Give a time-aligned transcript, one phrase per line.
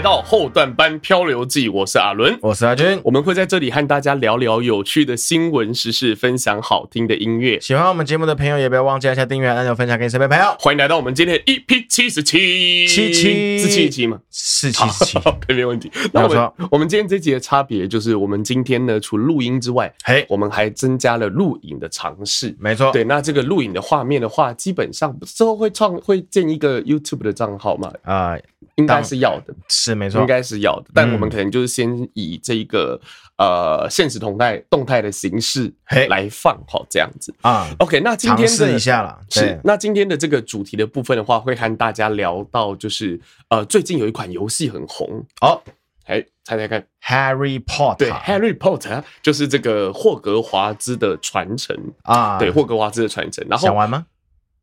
[0.00, 7.60] 来到后段班漂流记，我是阿伦，我是阿军，我们会在这里和大家聊聊有趣的新闻时事，分享好听的音乐。
[7.60, 10.56] 喜欢我们节目的朋友，也不要忘记按下订阅，按钮分享给身边朋友。
[10.58, 14.18] 欢迎来到我们今天的 EP 七十七，七七是七七吗？
[14.30, 15.18] 是七十七，
[15.48, 15.92] 没没问题。
[16.14, 22.56] 那我们我们今天这集的差别就是，我们今天呢，除了录音之外，嘿，我们还增加了录影的尝试。
[22.58, 27.92] 没错，对，那这个录影的画面的话，基本上之后会创会建一个 YouTube 的账号嘛？
[28.04, 28.42] 啊、呃。
[28.76, 30.86] 应该是要的，是没错，应该是要的。
[30.94, 33.00] 但我们可能就是先以这一个、
[33.36, 35.72] 嗯、呃现实动态动态的形式
[36.08, 37.68] 来放好这样子啊。
[37.78, 39.18] OK，那今天尝试一下啦。
[39.28, 45.60] 是，那今天的这个主题的部分的话，会和大家聊到就是呃最近有一款游戏很红哦，
[46.04, 53.46] 哎，猜猜看，Harry Potter，对，Harry Potter 就是这个霍格华兹的传承啊，对，霍格华兹的传承。
[53.48, 54.06] 然后想玩吗？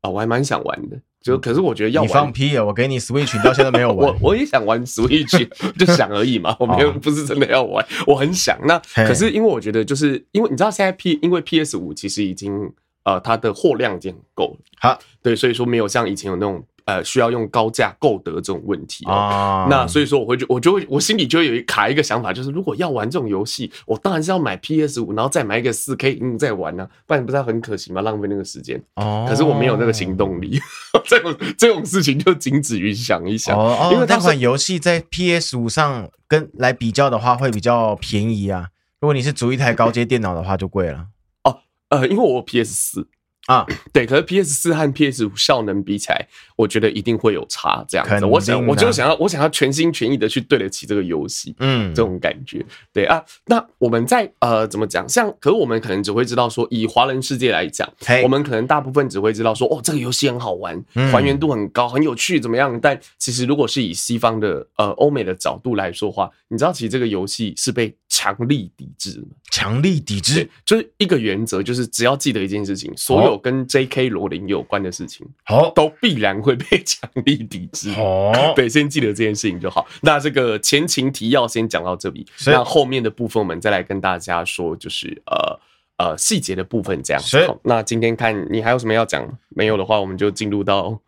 [0.01, 0.97] 啊，我还蛮想玩的。
[1.27, 2.63] 就可是我觉得要玩，你放屁啊！
[2.63, 4.07] 我给你 Switch 到现在没有玩。
[4.21, 5.47] 我我也想玩 Switch，
[5.77, 6.55] 就想而已嘛。
[6.59, 8.57] 我没有不是真的要玩，我很想。
[8.65, 12.71] 那可是因为我觉得，就是因为你知道现在 P，因为 PS 五其实已经
[13.03, 14.57] 呃它的货量已经很够了。
[14.79, 16.63] 好，对，所以说没有像以前有那种。
[16.87, 28.01] 呃，需要用高价购得这种问题啊，那所以说我会就，我就会，我心里就会有一卡一个想法，就是如果要玩这种游戏，我当然是要买 PS 五，然后再买一个四 K 嗯再玩呢、啊，不然不是很可惜吗？
[28.01, 28.81] 浪费那个时间。
[28.95, 30.57] 哦，可是我没有那个行动力，
[31.03, 33.59] 这种这种事情就仅止于想一想。
[33.59, 38.69] 哦，因为那款游戏在 PS 五上跟来比较的话，会比较便宜啊。
[39.01, 41.07] 如果你是组一台高阶电脑的话，就贵了。
[41.43, 43.07] 哦，呃，因为我 PS 四。
[43.47, 47.83] 啊， 对，可是 PS 四和 PS 五效能比起来，我觉得一定会有差。
[47.87, 52.65] 这样子，我想，我就想要，我想要全心全意的去对得起这个游戏，嗯，这种感觉。
[52.93, 55.07] 对啊，那我们在呃，怎么讲？
[55.09, 57.87] 像，可是我们可能只会知道说，以华人世界来讲，
[58.23, 62.77] 我们可能大部分只会知道说，哦，这个游戏很好玩，还原度很高，很有趣，怎么样？
[62.81, 69.27] 但其实，如果是以西方的呃欧美的角度来说的话，你知道，其实这个游戏是被强力抵制吗？
[69.51, 74.09] 强力抵制，就是一个原则，就是只要记得一件事情，所有跟 J.K.
[74.09, 77.91] 罗琳有关的事情，好，都必然会被强力抵制。
[77.91, 79.85] 哦，对，先记得这件事情就好。
[80.01, 85.59] 那这个前情提要先讲到这里，那后面的部分我们再来跟大家说，就是呃
[85.97, 87.21] 呃细节的部分这样。
[87.47, 89.37] 好，那今天看你还有什么要讲？
[89.49, 90.99] 没有的话，我们就进入到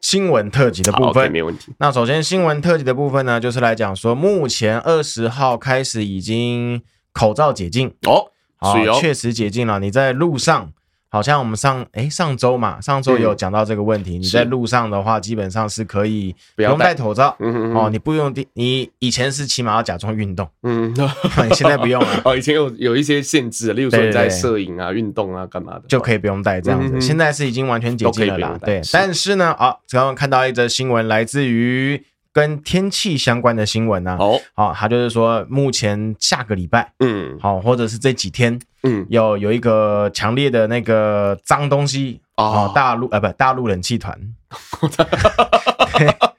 [0.00, 1.28] 新闻特辑的部分。
[1.28, 1.72] Okay, 没问题。
[1.78, 9.78] 那首先新闻特辑的部分呢，就是来讲说，目前二十号开始已经口罩解禁哦，好，确实解禁了。
[9.78, 10.72] 你在路上。
[11.10, 14.16] 好像我们上哎上周嘛，上周有讲到这个问题。
[14.18, 17.36] 你在路上的话，基本上是可以不用戴口罩。
[17.74, 20.48] 哦，你不用，你以前是起码要假装运动。
[20.62, 20.94] 嗯，
[21.48, 22.08] 你现在不用了。
[22.24, 27.00] 哦，以前有有一些限制，例如说你在摄影啊、运动啊、干嘛的，就可以不用戴这样子。
[27.00, 28.58] 现在是已经完全解禁了啦。
[28.64, 32.02] 对，但是呢，啊，刚刚看到一则新闻，来自于。
[32.32, 34.16] 跟天气相关的新闻呢？
[34.18, 44.18] 哦，好，他就是说，目前下个礼拜，嗯，好，或者是这几天，嗯，有有一个强烈的那个脏东西哦，大陆呃不，大陆冷气团。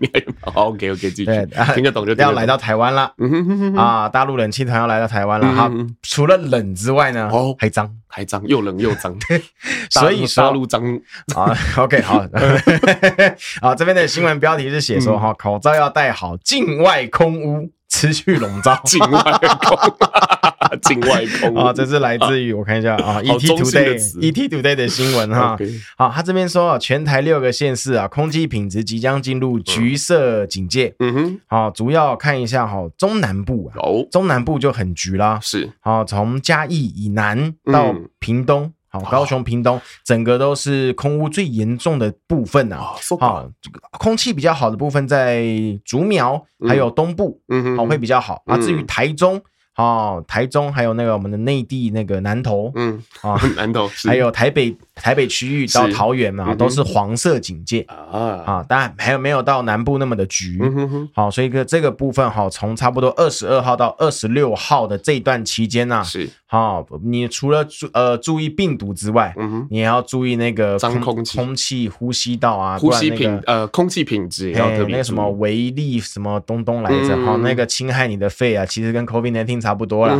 [0.00, 0.10] 你
[0.40, 1.48] 好，OK OK，继续。
[1.74, 3.12] 听得懂就要来到台湾了，
[3.76, 5.46] 啊，大陆冷气团要来到台湾了。
[5.54, 5.70] 哈。
[6.02, 9.14] 除了冷之外呢，哦，还脏，还脏，又冷 又脏，
[9.90, 10.82] 所以大陆脏。
[11.34, 11.56] 啊。
[11.76, 12.18] OK，好，
[13.60, 19.22] 啊，这边的新闻标题是写说哈，口罩要戴好，境外空污持续笼罩， 境外
[19.60, 19.78] 空。
[20.80, 25.56] 境外空啊，这是来自于我看一下啊，ET Today，ET Today 的新闻哈。
[25.98, 30.94] 好，他这边说啊，全台六个县市啊，空气品质即将进入橘色警戒。
[31.00, 33.76] 嗯哼，好，主要看一下哈，中南部啊，
[34.10, 35.38] 中南部就很橘啦。
[35.42, 42.76] 是，好，从嘉义以南到屏东，好，高雄、屏东，整个都是空污最严重的部分呐。
[43.18, 43.50] 好，
[43.98, 45.44] 空气比较好的部分在
[45.84, 48.42] 竹苗，还有东部，嗯哼，好，会比较好。
[48.46, 48.56] 啊。
[48.58, 49.42] 至于台中。
[49.74, 57.80] 哦，台中还有那个我们的内地那个南投，嗯，啊， 南投，还有台北台北区域到桃园嘛，都是黄色警戒。
[57.88, 58.20] 啊。
[58.44, 60.60] 啊，当然还有没有到南部那么的橘，
[61.14, 80.14] 好，所以个这个部分哈，从差不多二十二号到二十六号的这段期间呢，是，好，你除了注呃注意病毒之外，嗯，你也要注意那个脏空气、空气呼吸道啊，呼吸品呃空气品质也要特别，那个什么微粒什么东东来着，哦，那个侵害你的肺啊，其实跟 COVID-19 差不多啦，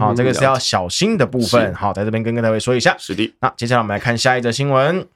[0.00, 2.96] 好，这个是要小心的部分，好，在这边跟各位说一下。
[2.98, 5.06] 是的，那接下来我们来看下一则新闻。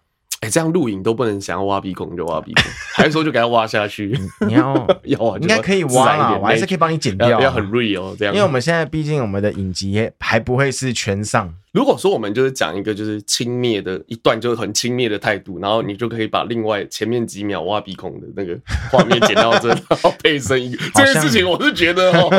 [0.45, 2.65] 哎，这样录影都不能想要挖鼻孔就挖鼻孔，
[2.95, 4.15] 还是说就给它挖下去？
[4.47, 8.35] 你要要挖，应该可以挖啦，我还是可以帮你剪掉，要很 real 这样。
[8.35, 18.57] 因为我们现在毕竟我们的影集还不会是全上，如果说我们就是讲一个就是轻蔑的一段，就是很轻蔑的态度，然后你就可以把另外前面几秒挖鼻孔的那个
[18.93, 20.71] 画面剪到这，然后配声音。
[20.95, 22.31] 这件事情我是觉得哦，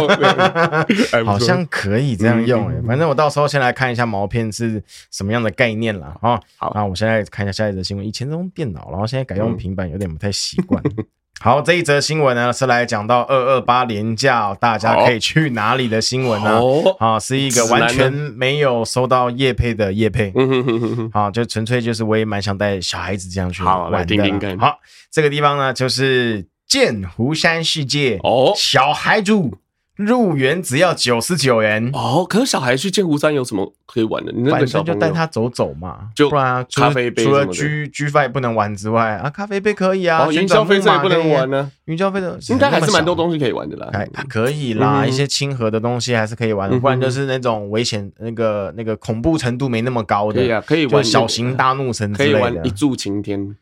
[1.28, 2.82] 好像可以这样用诶、欸。
[2.88, 6.16] 反正我到时候先来看一下毛片是什么样的概念啦。
[6.22, 6.40] 啊。
[6.56, 8.08] 好，那我现在看一下下一则新闻。
[8.08, 10.82] 以前都用电脑，然后现在改用平板，有点不太习惯。
[11.42, 16.60] 好，这一则新闻呢是来讲到二二八连假，大家可以去哪里的新闻呢？
[16.60, 23.82] 哦，啊，是一个完全没有收到叶配的叶配，嗯哼哼哼，好，就纯粹就是我也蛮想带小孩子这样去玩的。
[23.84, 24.58] 好，来听听看。
[24.58, 24.80] 好，
[25.12, 29.58] 这个地方呢就是剑湖山世界哦，小孩住。
[29.96, 34.32] 入园只要九十九元哦，可是小孩去剑湖山有什么可以玩的？
[34.34, 40.28] 你那个小朋友就带他走走嘛，就不然咖啡杯除了 G G Five 不能玩之外啊，咖啡杯可以啊。
[40.32, 43.90] 云霄飞车也不能玩呢，云霄飞车应该还是蛮多东西可以玩的啦。
[44.14, 50.42] 还可以啦，一些亲和的东西还是可以玩的，不然就是那种危险、那个那个恐怖程度没那么高的。
[50.42, 53.56] 对呀，可以玩小型大怒神，可以玩一柱擎天，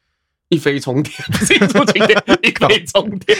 [0.49, 3.37] 一飞冲天，不是一柱擎天， 一飞冲天。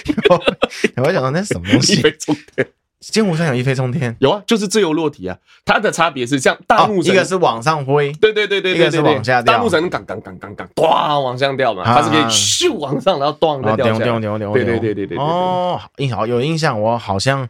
[0.98, 1.94] 我想到那是什么东西？
[1.98, 2.68] 一飞冲天。
[3.12, 5.38] 剑湖山有一飞冲天，有啊，就是自由落体啊。
[5.66, 9.54] 它的差别是像大怒神，一个是往上挥，对对对对，一个是往下掉。
[9.56, 14.20] 大怒神杠杠杠杠杠，咣往上掉嘛，它是可以咻往上，然后咣再掉下来。
[14.54, 15.18] 对对对对对。
[15.18, 17.48] 哦，印好有印象，我好像，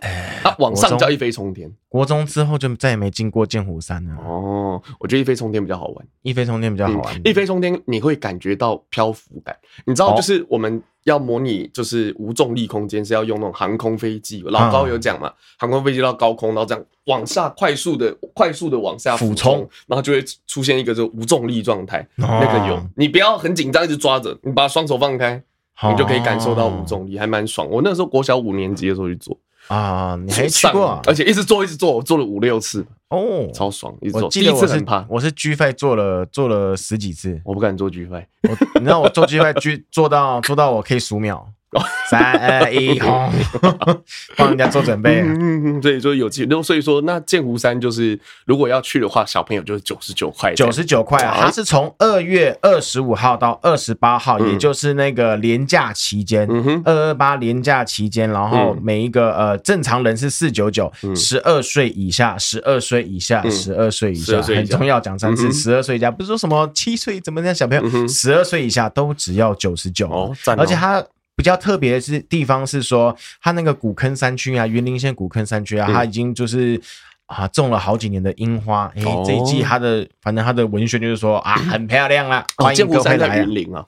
[0.00, 1.72] 哎，它往上叫一飞冲天。
[1.88, 4.14] 国中之后就再也没进过剑湖山了。
[4.16, 7.20] 哦，我觉得一飞冲天比较好玩，一飞冲天比较好玩。
[7.24, 9.56] 一飞冲天你会感觉到漂浮感，
[9.86, 10.82] 你知道，就是我们。
[11.04, 14.42] 要模拟就是无重力空间，是要用那种航空飞机。
[14.46, 22.08] 老高有讲嘛，航空飞机到高空，然后这样往下快速的、快速的往下俯冲，然后就会出现一个就无重力状态。
[22.14, 25.42] 那个有，你不要很紧张，一直抓着，你把双手放开，
[25.90, 27.68] 你就可以感受到无重力，还蛮爽。
[27.68, 29.38] 我那时候国小五年级的时候去做。
[29.68, 30.86] 啊，你还去过？
[30.86, 33.94] 啊而且一直做，一直做，我做了五六次哦，超爽！
[34.00, 38.10] 一直做，第一次很怕，我是 G 费做了做了十几次，我不敢做 G5。
[38.10, 41.48] 我，你知道我做 G 费 G 做到做到我可以数秒。
[42.10, 43.32] 三二一，轰！
[44.36, 45.20] 帮人家做准备。
[45.22, 50.52] 嗯嗯，所以说有机会，所以说那剑湖山就是，如果要去的话，小朋友就是九十九块。
[50.54, 51.36] 九十九块啊！
[51.40, 56.48] 它是从二月二十五号到二十八号，也就是那个连假期间，
[56.84, 71.04] 二二八连假期间，然后每一个呃正常人是四九九，十二岁以下，十二岁以下，十二岁以下，很重要，讲三次，十二岁以下，不是说什么七岁怎么样小朋友，十二岁以下都只要九十九哦，而且它。
[71.36, 76.80] 比较特别的是地方是说，它那个古坑山区啊，云林县古坑山区啊，它已经就是
[77.26, 78.92] 啊种了好几年的樱花。
[78.96, 83.84] 哎，这一季它的反正它的文宣就是说啊， 很漂亮啊，欢迎各位来云林啊。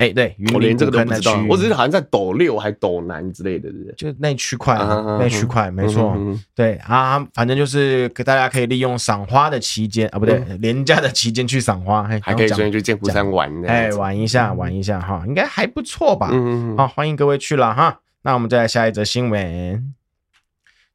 [0.00, 3.68] 哎，对，我连这个都不知道，我只是好像在斗六还斗南之类的，
[3.98, 6.16] 就那区块，那区块没错。
[6.54, 16.30] 对啊，反正就是给大家可以利用赏花的期间啊，不对， 连假的期间去赏花，还可以顺便去剑湖山玩，哎，玩一下，玩一下哈，应该还不错吧？
[16.32, 18.00] 嗯，好，欢迎各位去了哈。
[18.22, 19.92] 那我们再来下一则新闻，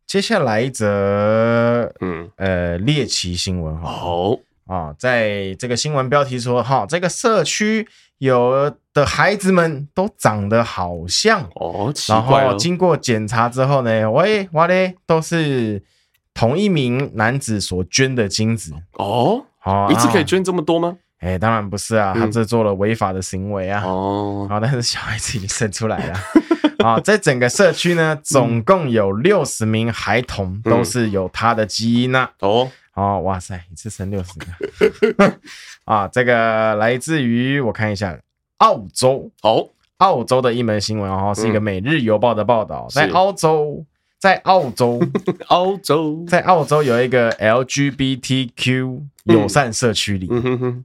[0.07, 3.87] 接下来一则，嗯，呃，猎奇新闻哈。
[3.87, 7.87] 好啊，在这个新闻标题说哈，这个社区。
[8.17, 11.49] 有的孩子们都长得好像。
[11.55, 15.83] 哦，然后经过检查之后呢，喂，哇嘞，都是
[16.33, 18.73] 同一名男子所捐的精子。
[18.93, 19.45] 哦，
[19.89, 20.97] 一次可以捐这么多吗？
[21.19, 23.83] 哎，当然不是啊，他这做了违法的行为啊。
[23.83, 26.19] 哦，好，但是小孩子已经生出来了。
[26.79, 32.29] 啊， 在整个社区呢，总共有六十名孩童都是有他的基因呢。
[32.41, 34.47] 哦，哦，哇塞，一次生六十个。
[35.85, 38.17] 啊，这个来自于我看一下
[38.57, 43.85] 澳洲哦，澳洲的一门新闻哦，是一个《每日邮报》的报道，在澳洲，
[44.17, 44.99] 在澳洲，
[45.47, 50.29] 澳洲，在澳洲有一个 LGBTQ 友善社区里，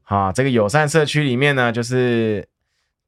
[0.05, 2.47] 啊，这个友善社区里面呢，就是。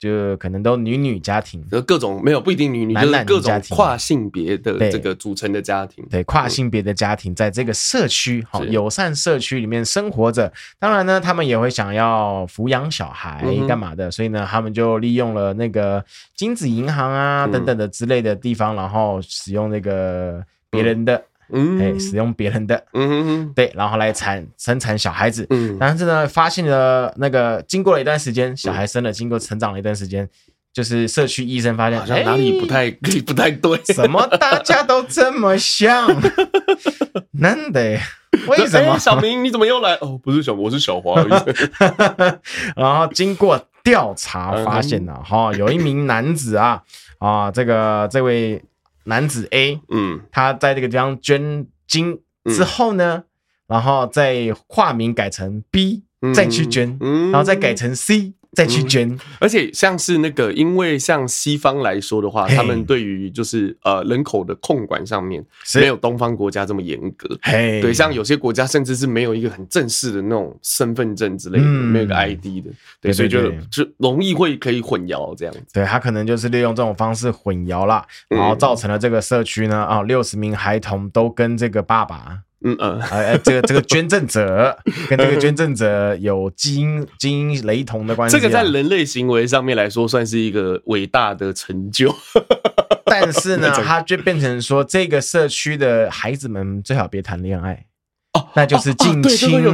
[0.02, 6.04] 就可能都女女家庭，就各种没有不一定女女，就是各种跨性别的这个组成的家庭。
[6.10, 10.52] 对，跨性别的家庭在这个社区好友善社区里面生活着。
[10.80, 16.04] 当然呢，他们也会想要抚养小孩干嘛的，所以呢，他们就利用了那个
[16.34, 21.22] 精子银行啊等等的之类的地方，然后使用那个别人的。
[21.52, 30.28] 嗯，哎，使用别人的，嗯对，然后来产生产小孩子，嗯，但是呢，发现了那个经过了一段时间，小孩生了，经过成长了一段时间，
[30.72, 32.90] 就是社区医生发现，好像哪里不太，
[33.26, 36.08] 不太对，怎么大家都这么像？
[37.32, 37.98] 难得，
[38.46, 38.98] 为什么？
[38.98, 39.94] 小明，你怎么又来？
[39.96, 41.22] 哦，不是小，我是小华。
[42.74, 46.82] 然后经过调查发现了，哈，有一名男子啊，
[47.18, 48.62] 啊，这个这位。
[49.04, 53.24] 男子 A，嗯，他在这个地方捐精之后呢，嗯、
[53.68, 56.04] 然后再化名改成 B，
[56.34, 56.98] 再去捐，
[57.30, 58.34] 然后再改成 C。
[58.54, 65.42] 再去捐、嗯，而且像是那个，因为像西方来说的话，他们对于就是呃人口的控管上面
[65.74, 67.28] 没有东方国家这么严格。
[67.42, 75.64] 对，像有些国家甚至是没有一个很正式的那种身份证之类的，嗯、没有个 ID 的，对，所以就就容易会可以混淆这样子。
[75.72, 82.40] 对，他可能就是利用这种方式混淆啦，然后造成了这个社区呢啊，六十名孩童都跟这个爸爸。
[82.64, 84.76] 嗯嗯，哎，这个这个捐赠者
[85.08, 92.14] 跟这个捐赠者有基因基因雷同的关系，这个在人类行为上面来说算是一个伟大的成就。
[93.06, 97.84] 但是呢，它就变成说，这个社区的孩子们最好别谈恋爱
[98.32, 99.66] 哦，那就是近亲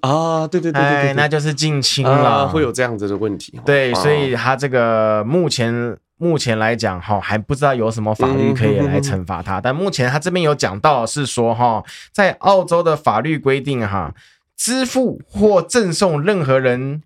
[0.00, 3.60] 啊，对对对对，那就是近亲了，会有这样子的问题。
[3.64, 5.96] 对，所以他这个目前。
[6.18, 9.60] 目前来讲，哈还不知道有什么法律可以来惩罚他。
[9.60, 11.82] 但目前他这边有讲到是说，哈，
[12.12, 14.12] 在澳洲的法律规定，哈，
[14.56, 17.02] 支付或赠送任何人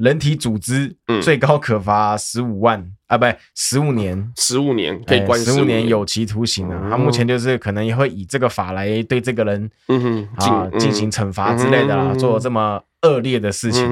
[0.00, 6.88] 人体组织，最高可罚十五万啊，不，十五年，十五年可以关十五年有期徒刑啊。
[6.90, 12.82] 他目前就是可能也会以这个法来对这个人，嗯哼，啊进行惩罚之类的啦，做这么。
[13.02, 13.82] 恶劣的事情，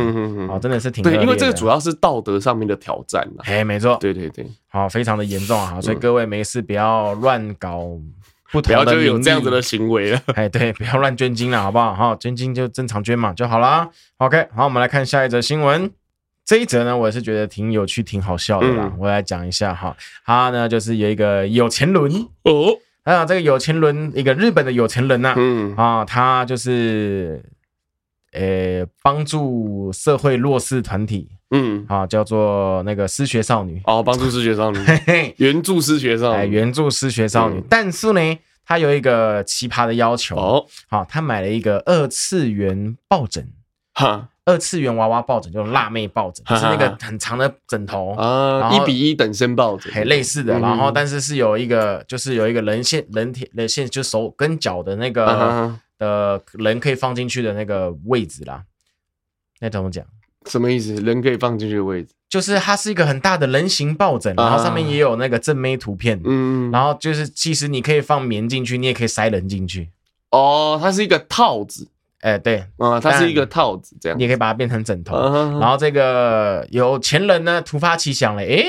[0.50, 3.42] 哦，真的是挺对，因为这个主要是道德上面的挑战了。
[3.46, 7.88] 哎，没错，对对对，好，非常的严重啊，所以各位没事不要乱搞，
[8.52, 10.20] 不要就有这样子的行为了。
[10.34, 11.94] 哎，对，不要乱捐精了，好不好？
[11.94, 13.88] 好，捐精就正常捐嘛就好啦。
[14.18, 15.90] OK，好，我们来看下一则新闻。
[16.44, 18.92] 这一则呢，我也是觉得挺有趣、挺好笑的啦。
[18.98, 22.02] 我来讲一下哈，他呢就是有一个有钱人
[22.42, 27.42] 哦，啊，这个有钱人，一个日本的有钱人呐，嗯啊，他就是。
[28.30, 33.80] 呃，帮助社会弱势团体，嗯，啊，叫做那个失学少女。
[33.84, 34.78] 哦，帮助失学少女，
[35.38, 37.62] 援助失学少女，援助失学少女。
[37.68, 40.36] 但是呢，她有一个奇葩的要求。
[40.36, 43.48] 哦，好，她买了一个二次元抱枕，
[43.94, 50.58] 哈，二次元娃娃抱枕，就是辣妹抱枕，就是那个很长的枕头啊，一比一等身抱枕，很类似的。
[50.60, 55.78] 然后，但是是有一个，就是有一个人线、人体人线，就手跟脚的那个。
[55.98, 58.62] 的人可以放进去的那个位置啦，
[59.58, 60.06] 那怎么讲？
[60.47, 60.95] 什么意思？
[60.95, 69.90] 人可以放进去的位置，就是它是一个很大的人形抱枕，然后上面也有那个正妹图片，嗯，然后就是其实你可以放棉进去，你也可以塞人进去。
[70.30, 71.88] 哦，它是一个套子，
[72.21, 75.16] 哎，对，啊，它是一个套子，这样你也可以把它变成枕头。
[75.59, 78.64] 然后这个有钱人呢，突发奇想了，哎，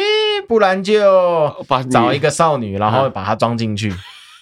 [0.48, 1.54] 不然就
[1.92, 3.94] 找一个少女，然后把它装进去。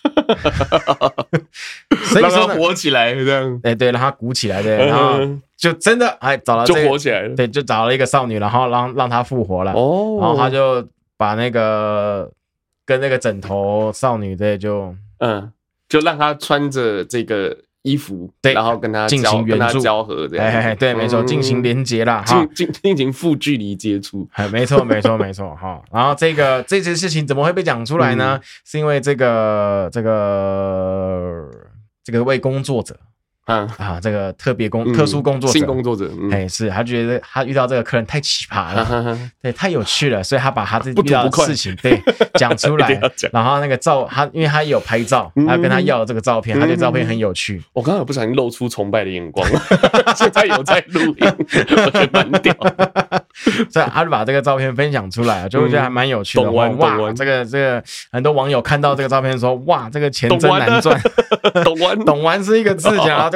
[2.09, 3.59] 所以让它火起来，这样。
[3.63, 5.19] 哎，对，让他鼓起来，对，然后
[5.55, 10.87] 就真的哎找了，就火起来了，对，就找了一个少女，然后让让她复活了，哦，然后他就
[11.17, 12.31] 把那个
[12.85, 15.51] 跟那个枕头少女，对，就嗯，
[15.89, 17.55] 就让她穿着这个。
[17.87, 25.81] 衣服对，然后跟他进行援助交合，这样对，没错，进行连接啦，进进进行负距离接触，哎，没错，没错，没错，哈。
[25.91, 28.39] 然后这个这件事情怎么会被讲出来呢？
[28.65, 31.49] 是因为这个这个
[32.03, 32.97] 这个为工作者。
[33.47, 33.97] 啊啊！
[34.01, 41.97] 这个特别工、特殊工作者、新工作者，哎，是他觉得他遇到这个客人太奇葩了， 对，太有趣了，所以他把他这遇到的事情对
[42.33, 42.99] 讲出来，
[43.31, 47.63] 然后那个照他，因为他有拍照，他跟他要这个照片，他觉得照片很有趣。
[47.71, 49.47] 我刚刚不小心露出崇拜的眼光，
[50.13, 52.53] 现在有在录音，我觉得蛮屌，
[53.71, 56.51] 所以他就把这个照片分享出来，就觉得还蛮有趣的。
[56.51, 56.67] 哇，
[57.15, 60.99] 这个这个很多网友看到这个照片说，哇，这个钱真难赚，
[61.63, 62.89] 懂完懂完是一个字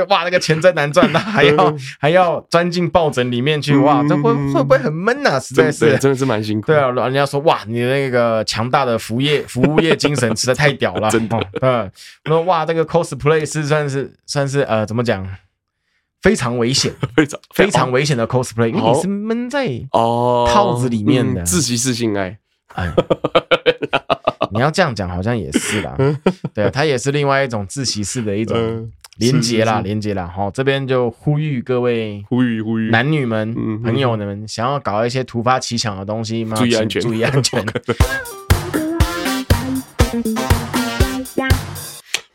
[0.06, 5.40] 讲哇，那个钱真难赚，那还要还要钻进抱枕里面去，哇，这会会不会很闷啊？
[5.40, 6.68] 实在是，真的是蛮辛苦。
[6.68, 11.38] 对啊，人家说哇，你的那个强大的服务业服务业精神实在太屌了， 真的。
[11.62, 11.92] 嗯，
[12.26, 15.28] 我说哇，这个 cosplay 是算是算是呃，怎么讲？
[16.22, 22.38] 非常危险， 非常非常危险的 cosplay，因为你是闷在哦套子里面的，自习室性爱。
[22.76, 22.94] 哎，
[24.52, 25.98] 你要这样讲，好像也是啦。
[26.54, 28.90] 对啊，它也是另外一种自习室的一种。
[29.22, 36.58] 连接啦，连接啦，好，这边就呼吁各位，呼吁呼吁男女们、朋友们，想要搞一些突发奇想的东西吗？
[36.58, 37.64] 注意安全，注意安全。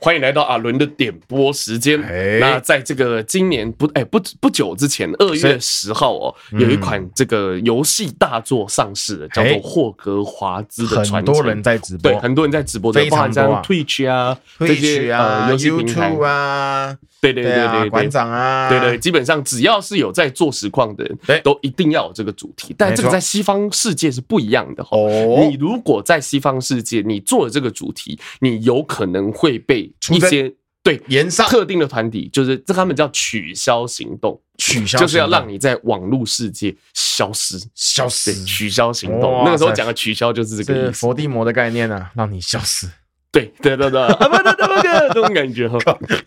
[0.07, 2.01] 欢迎来到阿伦的点播时间。
[2.39, 11.15] 那在这个今年不哎不不久之前，二月十号哦，有一款这个游戏大作上市了，叫做《霍格华兹的传承》。
[11.17, 13.61] 很多人在直播，对，很多人在直播，非常多。
[13.65, 22.73] Twitch 啊，Twitch 啊，游戏平台啊，对对对对，馆长啊，对对，基本上只要是有在做实况的人，都一定要有这个主题。
[22.79, 25.49] 但这个在西方世界是不一样的哦。
[25.51, 29.91] 你如果在西方世界，你做了这个主题，你有可能会被。
[30.11, 39.43] 一些对，延上特定的团体，就是这他们叫取消行动，取消就是要让你在网络世界消失，消失，取消行动。
[39.45, 42.89] 那个时候讲的取消就是这个意思，佛地魔的概念啊，让你消失。
[43.37, 45.79] 对对对对，啊不不不不，这 种感觉哈。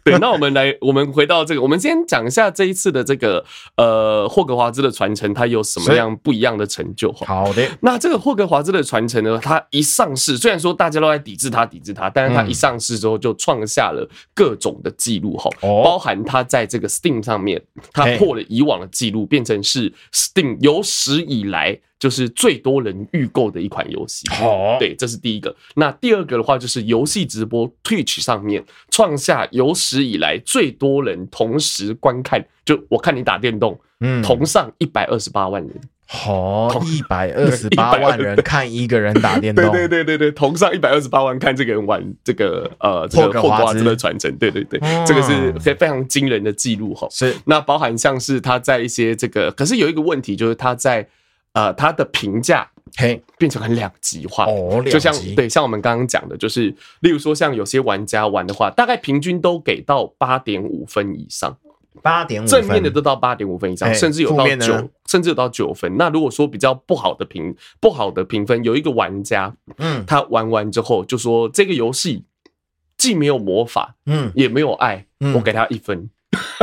[0.03, 3.43] 对，那我们来，我们回到这个，我们先讲一下这一次的这个
[3.77, 7.25] 呃霍格华兹的传承，它有什么样不一样的成就哈？
[7.25, 17.59] 好的，那这个霍格华兹的传承呢，它一上市，虽然说大家都在抵制它，抵制它，但是它一上市之后就创下了各种的记录哈，包含它在这个 Steam 上面，
[17.91, 21.79] 它破了以往的记录，变成是 Steam 有史以来。
[21.99, 25.53] 就是最多人预购的一款游戏，好，对，这是第一个。
[25.75, 47.05] 那第二个的话，就是游戏直播 Twitch 上面创下有史以来最多人同时观看，就我看你打电动，嗯，同上一百二十八万人，好，一百二十八万人看一个人打电动， 对对对对对，同上一百二十八万看这个人玩这个呃这个霍格华兹的传承，对对对，这个是非非常惊人的记录哈。
[47.11, 51.05] 是，那包含像是他在一些这个，可是有一个问题就是他在。
[51.59, 53.21] 呃，它的评价嘿。
[53.37, 54.45] 变成很两极化。
[54.45, 61.57] 哦，就像对，像我们刚刚讲的，就是例如说，像有些玩家玩的话，大概平均都给到八点五分以上，
[62.01, 65.95] 八点五正面的都到八点五分以上，甚至有到九，甚至有到九分。
[65.95, 72.25] 那如果说比较不好的评不好的评分，有一个玩家，嗯，他玩完之后就说这个游戏
[72.97, 76.09] 既没有魔法，嗯，也没有爱，我给他一分，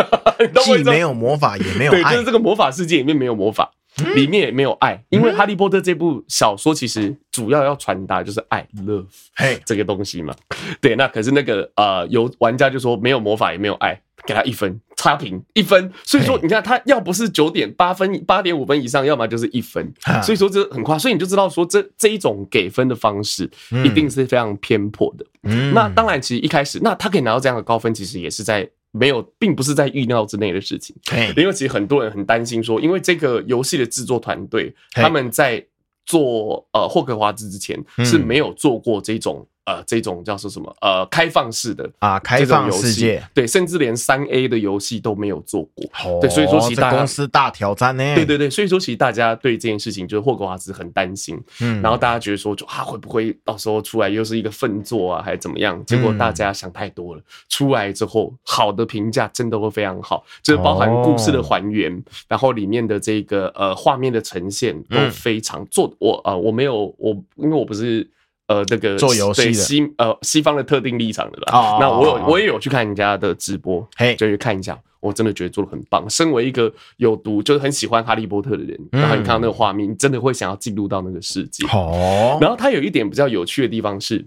[0.63, 3.73] 既没有魔法也没有爱，对，就是这个魔法世界里面没有魔法。
[4.15, 10.35] 里面也没有爱，因为《哈利波特》这部小说其实主要要传达就是爱 （love） 嘿 这个东西嘛。
[10.81, 15.91] 对，那可是那个呃，有玩家就说没有魔法也没有爱，给他一分，差评一分。
[16.05, 19.93] 所以说你看他要不是九点八分、八点五分以上，要么就是一分。
[20.23, 23.51] 所以说这很夸，所以你就知道说这这一种给分的方式
[23.85, 25.25] 一定是非常偏颇的。
[25.73, 28.69] 那当然，其实一开始那他可以拿到这样的高分，其实也是在。
[28.97, 30.97] 没有，并不是在预料之内的事情。
[31.37, 35.65] 因为其实很多人很担心说，因为这个游戏的制作团队，他们在
[36.05, 39.47] 做呃霍格华兹之前是没有做过这种。
[39.67, 40.75] 呃，这种叫做什么？
[40.81, 45.85] 呃，开放式的啊，开放世界，对，甚至连三 A 的游戏都没有做过。
[46.05, 48.15] 哦、对，所以说其实公司大挑战呢。
[48.15, 51.37] 对对对，所以说其实大家对这件事情就是霍格华兹很担心。
[51.61, 55.85] 嗯，然后大家觉得说，就啊，会不会到时候出来又是一个粪作啊，还是怎么样？
[55.85, 57.21] 结果大家想太多了。
[57.21, 65.93] 嗯、出来之后，好的评价真的会非常好，就是包含故事的还原，哦、然后里面的这个呃画面的呈现都非常做。
[65.99, 68.09] 我呃我没有我，因为我不是。
[68.47, 71.53] 呃，这个做游戏的西呃西方的特定立场的啦。
[71.53, 74.79] Oh, 那我有我也有去看人家的直播，嘿就去看一下。
[75.01, 76.09] 我真的觉得做的很棒。
[76.11, 81.65] 身为一个有读就是很喜欢哈利波特的人，嗯、然后你看到那个画面，你真的会想要进入到那个世界。
[81.69, 82.33] 哦。
[82.35, 82.43] Oh.
[82.43, 84.27] 然后它有一点比较有趣的地方是，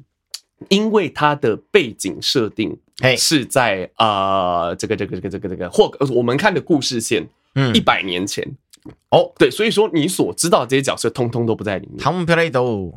[0.69, 2.77] 因为它的背景设定
[3.17, 8.45] 是在啊这个这个这个这个这个或我们看的故事线，嗯，一百年前。
[9.09, 9.31] 哦，oh.
[9.37, 11.97] 对，所以说你所知道的这些角色，通通都不在里面。
[11.97, 12.93] 汤姆·佩雷多。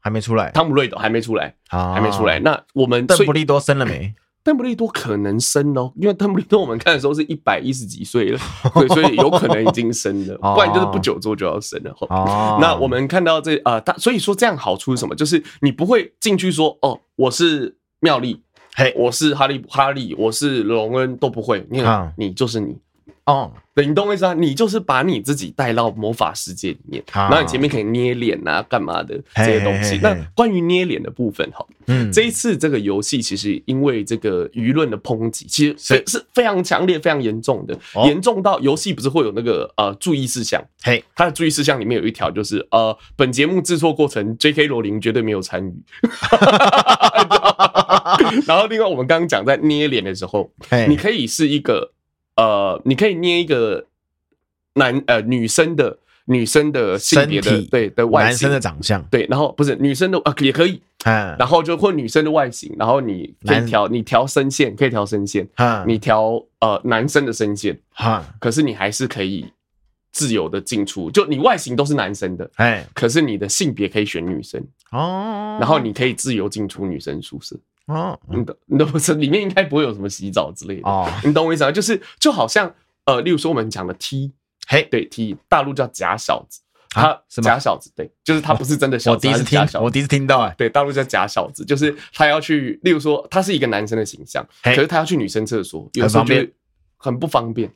[0.00, 2.38] 还没出来，汤姆瑞斗还没出来，还没出来。
[2.40, 4.14] 那我们邓布利多生了没？
[4.42, 8.38] 邓布利多可能生哦，因为邓布利多我们看的时候是一百一十几岁了，
[8.74, 11.94] 对，所以有可能已经生了， 不然就是不久之后就要生了。
[12.58, 15.14] 那我们看到这啊，他所以说这样好处是什么？
[15.14, 18.40] 就是你不会进去说哦，我是妙丽，
[18.74, 22.78] 嘿，我是哈利哈利，我是荣恩都不会，你看你就是你。
[23.26, 24.34] 哦，对，你懂我意思啊？
[24.34, 29.98] 你就是把你自己带到魔法世界里面，然后你前面可以捏脸啊，干嘛的这些东西。
[30.02, 40.60] 那关于捏脸的部分，哈，嗯，这一次这个游戏其实因为这个舆论的抨击，其实是是非常强烈、非常严重的，严重到游戏不是会有那个呃注意事项？
[40.82, 44.66] 嘿，它的注意事项里面有一条就是呃，本节目制作过程，J.K.
[44.66, 45.72] 罗琳绝对没有参与。
[48.46, 50.50] 然后另外我们刚刚讲在捏脸的时候，
[50.88, 51.92] 你可以是一个。
[52.40, 53.84] 呃，你可以捏一个
[54.74, 59.02] 男呃女生的女生的性别的对的外形，男生的长相。
[59.10, 69.44] 对，然后不是女生的啊也可以，嗯，然后就或女生的外形，然后你可以调你调声线，可以调声线，嗯，你调呃男生的声线，哈，可是你还是可以
[70.12, 74.64] 自由的进出，就你外形都是男生的，哎，可是你的性别可以选女生。
[74.92, 77.56] 哦，然后你可以自由进出女生宿舍。
[77.90, 81.10] 哦，你懂，你懂不是里面应该不会有什么洗澡之类的哦。
[81.24, 81.72] 你懂我意思吗？
[81.72, 82.72] 就是就好像
[83.04, 84.32] 呃，例如说我们讲的 T，
[84.68, 96.34] 嘿，对 T，大陆叫假小子，他是假小子，对，就是他不是真的小子，我第一次听，我第一次听到哎，对，大陆叫假小子，就是他要去，例如说他是一个男生的形象，可是他要去女生厕所，有时候就
[96.96, 97.74] 很不方便啊。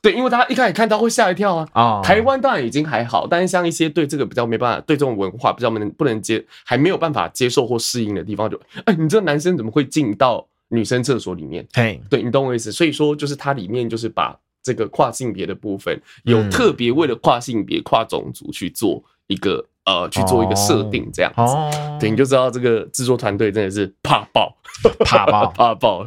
[0.00, 1.68] 对，因为他一开始看到会吓一跳啊。
[1.74, 11.66] 哦，台湾当然已经还好，但是像一些对这个比较没办法，对这种文化比较不能不能接，还没有办法接受或适应的地方，就哎，你这个男生怎么会进到女生厕所里面。
[11.74, 12.70] 嘿，对，你懂我意思。
[12.70, 19.64] 所以说，就是它里面就是把这个跨性别的部分，有特别为了跨性别、跨种族去做一个。
[19.88, 24.54] 呃，去做一个设定，这样子，哦、对，你就知道这个制作团队真的是怕爆，
[25.02, 26.06] 怕爆， 怕爆。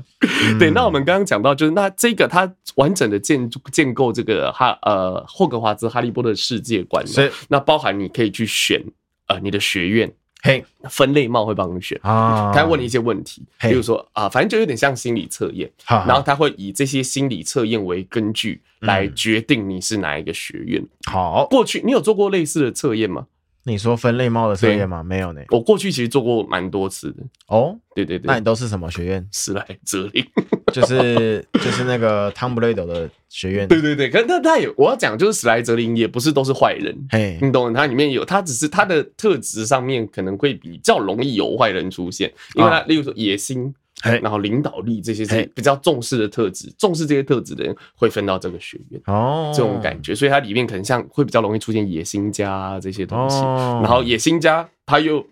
[0.59, 7.31] 对，那我们刚刚讲到，就是那这个它完整的建建构这个哈呃霍格华兹哈利波特世界观，是。
[7.47, 8.83] 那包含你可以去选
[9.25, 10.13] 呃你的学院，
[10.43, 11.99] 嘿，分类帽会帮你选。
[12.03, 20.85] 啊，他会问你一些问题，比如说啊、呃，反正就有点像心理测验，然后他会以这些心理测验为根据来决定你是哪一个学院。
[21.09, 23.25] 好，过去你有做过类似的测验吗？
[23.63, 25.03] 你说分类猫的测验吗？
[25.03, 25.41] 没有呢。
[25.49, 27.23] 我过去其实做过蛮多次的。
[27.47, 28.25] 哦，对对对。
[28.25, 29.27] 那你都是什么学院？
[29.31, 30.25] 史莱哲林，
[30.73, 33.67] 就是就是那个汤布雷德的学院。
[33.67, 36.95] 对对对，可是他他也我要讲，就是史莱哲林也不是都是坏人。
[37.09, 37.71] 嘿，你懂？
[37.73, 43.73] 它里面有，他只是他的特质上面可能会比较容易有坏人出现，因为他例如说野心。
[44.03, 53.41] 然后领导力这些是比较重视的特质，重视这些特质的人会分到这个学院哦，这种感觉，所以它里面可能像会比较容易出现野心家这些东西。
[53.81, 55.25] 然后野心家他又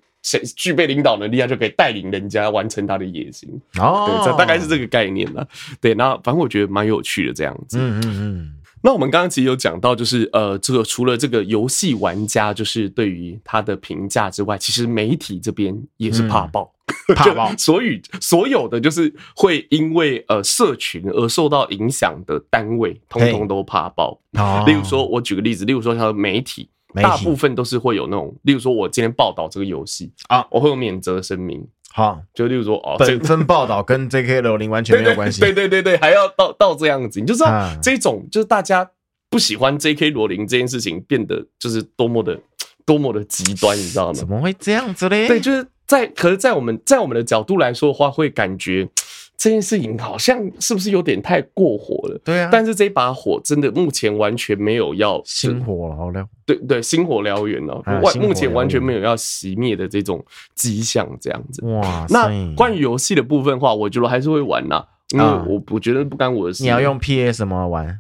[0.55, 4.05] 具备领导能力，他就可以带领人家完成他的野心哦。
[4.07, 5.47] 对，这大概是这个概念了。
[5.79, 7.77] 对，那反正我觉得蛮有趣的这样子。
[7.79, 8.55] 嗯嗯嗯。
[8.81, 16.71] 那我们刚刚其实有讲到，就是呃，这个除了这个游戏玩家就是对于他的评价之外，其实媒体这边也是怕爆。
[17.15, 24.19] 怕爆，所以所有的就是会因为呃社群而受到影响的单位，通通都怕爆。
[24.65, 31.67] 例如说，我举个例子，例如说像媒体，大部分都是会有那种，例如说我今天报道这个游戏啊，我会有免责声明。
[31.91, 34.41] 好，就例如说哦，本身报道跟 J.K.
[34.41, 35.41] 罗琳完全没有关系。
[35.41, 38.89] 对对对对，还要到到这样子，你就知道这种就是大家
[39.29, 40.11] 不喜欢 J.K.
[40.11, 42.39] 罗琳这件事情变得就是多么的
[42.85, 44.13] 多么的极端，你知道吗？
[44.13, 45.27] 怎么会这样子嘞？
[45.27, 45.65] 对，就是。
[45.89, 48.87] 在，可是，在我们在我们的角度来说的话，会感觉
[49.35, 52.21] 这件事情好像是不是有点太过火了？
[52.23, 52.49] 对啊。
[52.51, 60.23] 但是这把火真的目前完全没有要星火燎原，对对，星火燎原了，完目前完全没有要熄灭的这种
[60.53, 61.65] 迹象，这样子。
[61.65, 66.61] 哇，那关于游戏的部分的话，我觉得还是会玩呐，因为我我觉得不干我的事。
[66.61, 67.99] 你要用 PS 什么玩？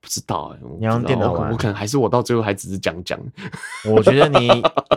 [0.00, 3.18] 不知道哎、欸，你要用电脑玩，我可能还是我到最后还只是讲讲。
[3.84, 4.48] 我觉得你，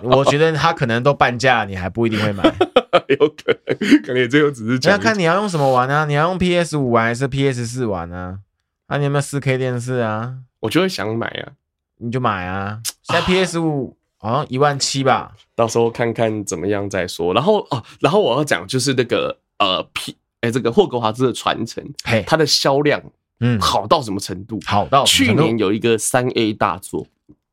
[0.01, 2.43] 我觉得他可能都半价，你还不一定会买。
[3.09, 4.93] 有可能，可能也最后只是讲。
[4.93, 6.05] 要看你要用什么玩啊？
[6.05, 8.39] 你要用 PS 五玩还是 PS 四玩啊？
[8.87, 10.35] 啊，你有没有四 K 电视啊？
[10.61, 11.51] 我就会想买啊，
[11.97, 12.79] 你就买啊。
[13.01, 17.33] 现在 PS 五好像一万七吧，到时候看看怎么样再说。
[17.33, 23.01] 然后哦，然后我要讲就是那个呃 P 哎、欸，这个霍格华兹的传承，嘿，它的销量。
[23.39, 24.59] 嗯，好到什么程度？
[24.65, 27.03] 好到去年有一个三 A 大作《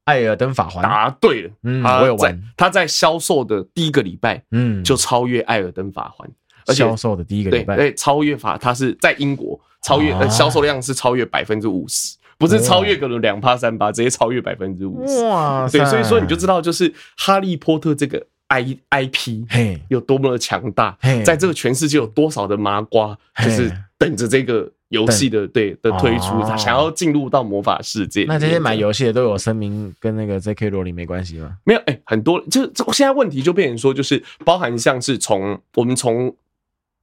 [0.04, 0.84] 艾尔登法环》。
[0.86, 2.40] 答对了，嗯，我有玩。
[2.56, 6.28] 他在销售的第一个礼拜，嗯，就超越《艾尔登法环》，
[6.66, 15.24] 而且销售的第一个礼拜，对，超越法，它是在英国超越，销售量是超越百分之五十，不是超越个两趴三趴，直接超越百分之五十。
[15.24, 24.70] 哇，对，所以说你就知道，就是《哈利波特》这个 I I P，嘿，有多么的强大，在这个全世界有多少的麻瓜，就是等着这个。
[24.90, 28.24] 游戏的对的推出，他想要进入到魔法世界。
[28.28, 30.68] 那这些买游戏的都有声明跟那个 J.K.
[30.68, 31.56] 罗琳没关系吗？
[31.64, 36.34] 没有，哎，很多就现在问题就变成说，就是包含像是从我们从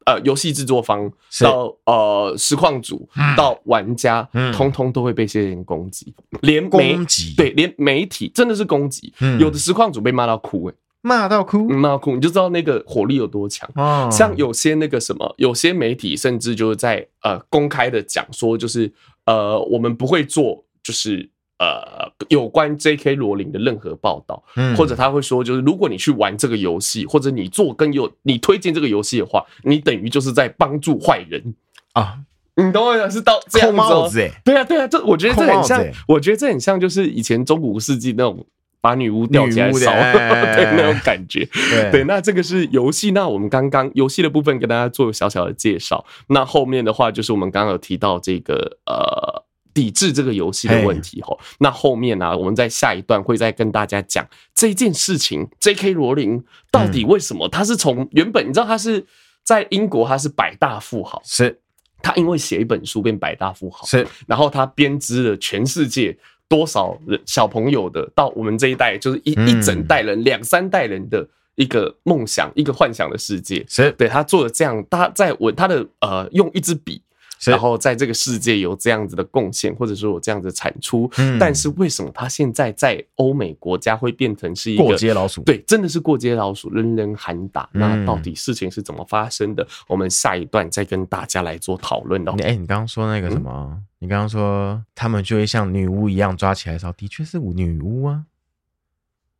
[0.05, 10.73] 呃游戏制作方到呃实况组到玩家，通通都会被这些人攻击，连攻击对，连媒体真的是攻击，有的实况组被骂到哭，哎。
[11.01, 13.69] 骂到哭，骂到哭，你就知道那个火力有多强。
[13.75, 18.91] 哦，像有些那个什么，有些媒体甚至就是在呃公开的讲说，就是
[19.25, 21.29] 呃我们不会做，就是
[21.59, 23.15] 呃有关 J.K.
[23.15, 31.55] 罗琳的任何报道，嗯，或者他会说，就是如果你去玩这个游戏，或者你做跟有你推荐这个游戏的话，你等于就是在帮助坏人
[31.93, 32.17] 啊。
[32.55, 33.69] 你懂我意思是到这样
[34.09, 38.45] 子，对啊对啊，这我觉得这很像，我觉得这很像就是以前中古世纪那种。
[38.79, 41.43] 把女巫吊起来烧， 对那种感觉。
[41.71, 43.11] 对，对，那这个是游戏。
[43.11, 46.05] 那我们刚刚游戏的部分跟大家做个小小的介绍。
[46.27, 51.37] 那后面的话就是我们刚刚有提到这个呃抵制这个游戏的问题吼。
[51.59, 55.47] 那后面呢，我们在下一段会再跟大家讲这件事情。
[55.59, 55.93] J.K.
[55.93, 59.05] 罗琳到底为什么他是从原本你知道他是
[59.43, 61.59] 在英国他是百大富豪，是
[62.01, 66.17] 他因为写一本书变百大富豪，是然后他编织了全世界。
[66.49, 73.65] 多少人小朋友的到我们这一代，就是一一整代人，两三代人的一个梦想，一个幻想的世界。
[73.67, 77.01] 是对他做了这样，他在我他的呃，用一支笔
[77.45, 81.09] 然后在这个世界有这样子的贡献，或者说有这样子的产出。
[81.17, 85.41] 嗯，但是为什么他现在在欧美国家会变成是一个过街老鼠？
[85.43, 87.69] 对，真的是过街老鼠，人人喊打。
[87.73, 89.67] 那到底事情是怎么发生的？
[89.87, 92.35] 我们下一段再跟大家来做讨论哦。
[92.43, 93.81] 哎，你刚刚说那个什么？
[93.99, 98.25] 你刚刚说他们就会像女巫一样抓起来的时候，的确是女巫啊。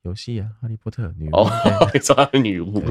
[0.03, 1.51] 游戏啊，哈利波特女巫，哦，
[2.01, 2.81] 抓 女巫。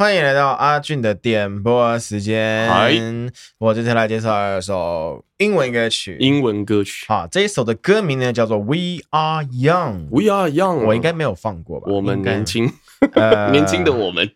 [0.00, 3.30] 欢迎来到阿俊的点播时间。
[3.58, 6.16] 我这次来介绍一首英文歌曲。
[6.18, 10.08] 英文歌曲，好，这一首的歌名呢叫做《We Are Young》。
[10.10, 11.92] We Are Young，我应该没有放过吧？
[11.92, 12.72] 我们年轻，
[13.12, 14.26] 呃， 年轻的我们。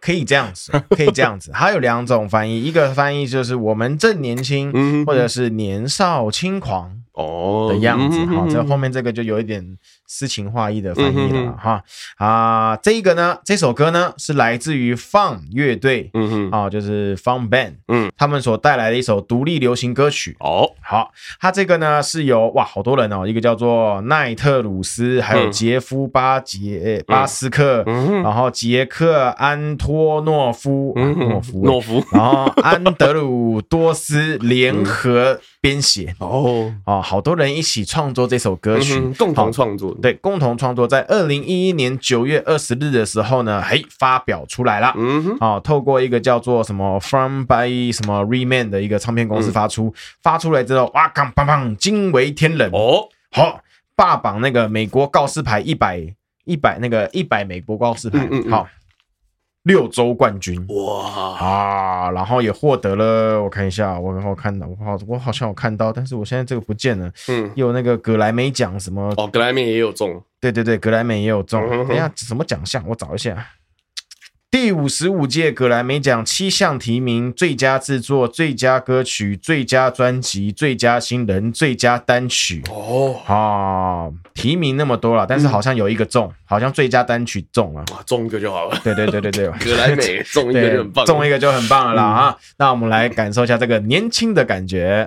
[0.00, 1.50] 可以这样子， 可以这样子。
[1.52, 8.18] 还有两种翻译，一个翻译就是我们正年轻，或者是年少轻狂哦的样子。
[8.26, 9.76] 好，这后面这个就有一点
[10.08, 11.82] 诗情画意的翻译了哈。
[12.16, 20.36] 啊，这一个呢，这首歌呢是来自于 Fun 乐队，嗯哼，啊，就是 Fun Band，嗯，他们所带来的一首独立流行歌曲。
[20.40, 27.84] 哦，好，它这个呢是由哇好多人哦，一个叫做奈特鲁斯，还有杰夫巴杰巴斯克，
[28.22, 29.89] 然后杰克安托。
[29.90, 36.14] 托诺夫，诺夫，诺夫，然后安德鲁多斯联合编写。
[36.18, 36.72] 哦。
[36.84, 52.70] 哦，好多人一起创作这首歌曲，共同创作，对，共同创作，在二零一一年九月二十日的时候呢，嘿，发表出来了，嗯哼，哦，透过一个叫做什么 From by 什么 Remand 的一个唱片公司发出，发出来之后，哇，砰砰砰，惊为天人。
[52.72, 53.60] 哦，好，
[53.96, 56.00] 霸榜那个美国告示牌一百
[56.44, 58.48] 一百那个一百美国告示牌，嗯。
[58.48, 58.68] 好。
[59.64, 62.10] 六周冠军哇啊！
[62.12, 67.10] 然后也获得了，我看一下，我好看到，我好我好像有看到，但是我现在这个不见了。
[67.28, 69.12] 嗯，有那个格莱美奖什么？
[69.16, 70.22] 哦，格莱美也有中。
[70.40, 71.60] 对对对，格莱美也有中。
[71.86, 72.82] 等一下什么奖项？
[72.88, 73.36] 我找一下。
[74.52, 82.60] 第五十五届格莱美奖七项提名：最佳制作、最佳歌曲、最佳专辑、最佳新人、最佳单曲。
[82.68, 87.84] 哦，啊，提名那么多了，但是好像有一个中，好像最佳单曲中了。
[87.92, 88.76] 哇，中一个就好了。
[88.82, 92.36] 对对对对对， 格莱美中一个就很棒，中一个就很棒了啦啊！
[92.58, 95.06] 那我们来感受一下这个年轻的感觉。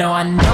[0.00, 0.49] Now I know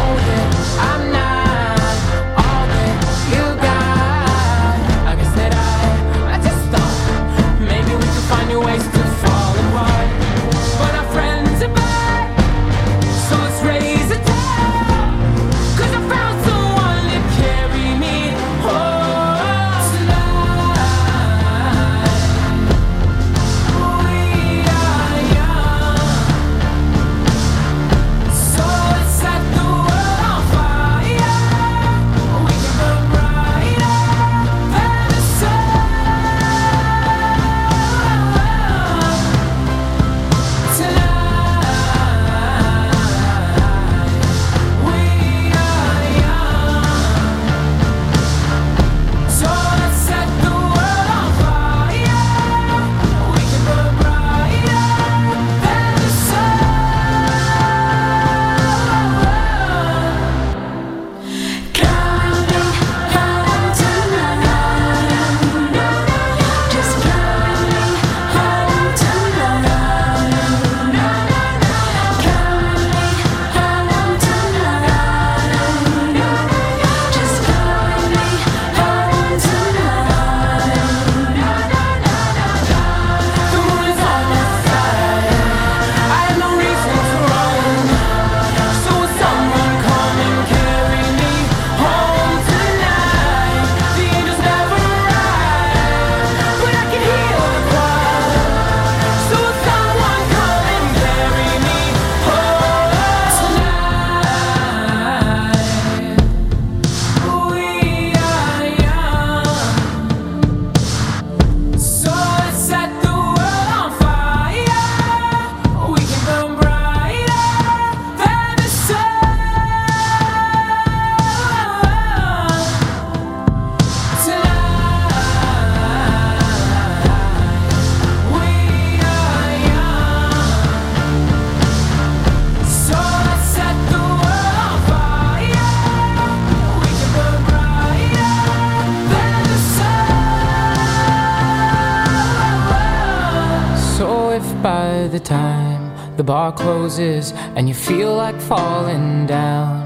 [146.99, 149.83] and you feel like falling down.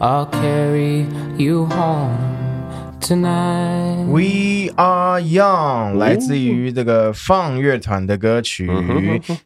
[0.00, 2.16] I'll carry you home.
[3.00, 4.04] Tonight.
[4.06, 8.66] We are young，来自于这个放乐团的歌曲，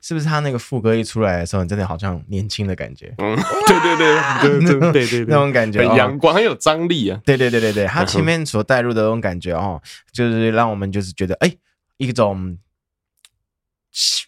[0.02, 0.26] 是不是？
[0.26, 3.14] 他那个副歌一出来的时候，你真的好像年轻的感觉。
[3.18, 7.20] 嗯，对对对对对 对对，那种感觉，很阳光，很有张力啊。
[7.24, 9.80] 对对对对对，他前面所带入的那种感觉哦，
[10.12, 11.54] 就是让我们就是觉得，哎，
[11.96, 12.58] 一种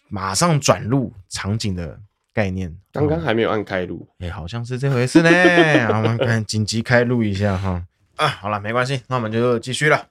[0.09, 1.99] 马上转入场景的
[2.37, 2.71] 概念。
[2.93, 5.29] 刚刚还没有按开录，哎，好像是这回事呢。
[5.89, 7.81] 我们看紧急开录一下哈。
[8.17, 10.05] 啊，好了，没关系，那我们就继续了。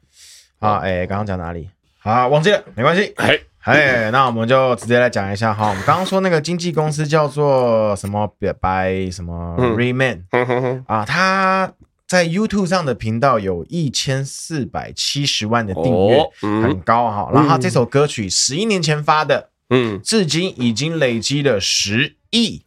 [0.59, 1.71] 好，哎，刚刚讲哪里？
[2.03, 3.13] 啊，忘记了，没关系。
[3.19, 5.69] 哎，哎，那我们就直接来讲一下哈。
[5.69, 10.23] 我们刚刚说那个经纪公司叫做什么？by 什么 Reman
[10.89, 11.05] 啊？
[11.05, 11.73] 他
[12.09, 17.31] 在 YouTube 上的频道有一千四百七十万的订阅，很高哈。
[17.33, 22.63] 然后他这首歌曲十一年前发的，嗯，至今已经累积了十亿。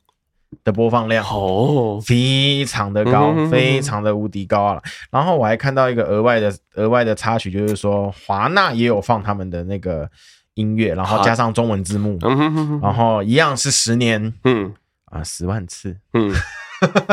[0.63, 4.82] 的播放量哦，非常的高，非常的无敌高啊！
[5.12, 10.10] 然后我还看到一个额外的额外的插曲，就是说华纳也有放他们的那个
[10.56, 12.17] 音乐，然后加上中文字幕，
[12.82, 14.74] 然后一样是十年，嗯
[15.06, 16.34] 啊十万次，嗯，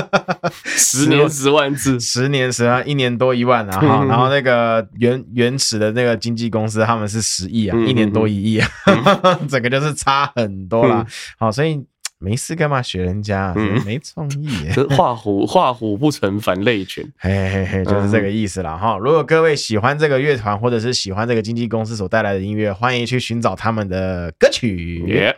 [0.64, 3.78] 十年十万次，十年十万，一年多一万啊！
[3.78, 8.68] 哈，然后那个原原始的那个经纪公司他们是十亿啊，一年多一亿啊，
[9.46, 11.06] 整个就是差很多啦。
[11.38, 11.84] 好，所以。
[12.18, 13.52] 没事干嘛学人家？
[13.56, 14.48] 嗯、没创意。
[14.96, 18.96] 画虎 画虎不成反类犬，嘿嘿嘿，就是这个意思了哈。
[18.96, 25.04] 如果各位喜欢这个乐团，或者是喜欢这个经纪公司所带来的音乐，欢迎去寻找他们的歌曲。
[25.06, 25.34] Yeah.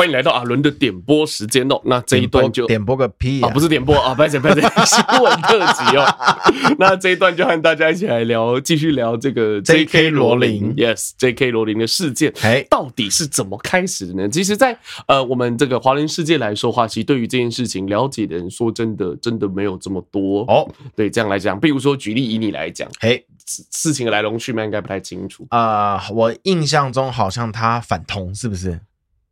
[0.00, 1.78] 欢迎来到阿伦的点播时间哦。
[1.84, 4.54] 那这一段就点播个屁啊，不是点播啊，不是不是
[4.86, 6.06] 新闻特辑哦。
[6.78, 10.08] 那这一段就和大家一起来聊，继续聊这个 J.K.
[10.08, 11.50] 罗琳，Yes，J.K.
[11.50, 14.26] 罗琳的事件，哎，到底是怎么开始的呢？
[14.30, 20.66] 其实，在呃我们这个华人世界来说的话，其实对于这件事情了解的人，说真的，真的没有这么多哦。
[20.96, 23.22] 对，这样来讲，比如说举例以你来讲，哎，
[23.70, 26.08] 事情的来龙去脉应该不太清楚啊。
[26.08, 28.80] 我印象中好像他反同，是不是？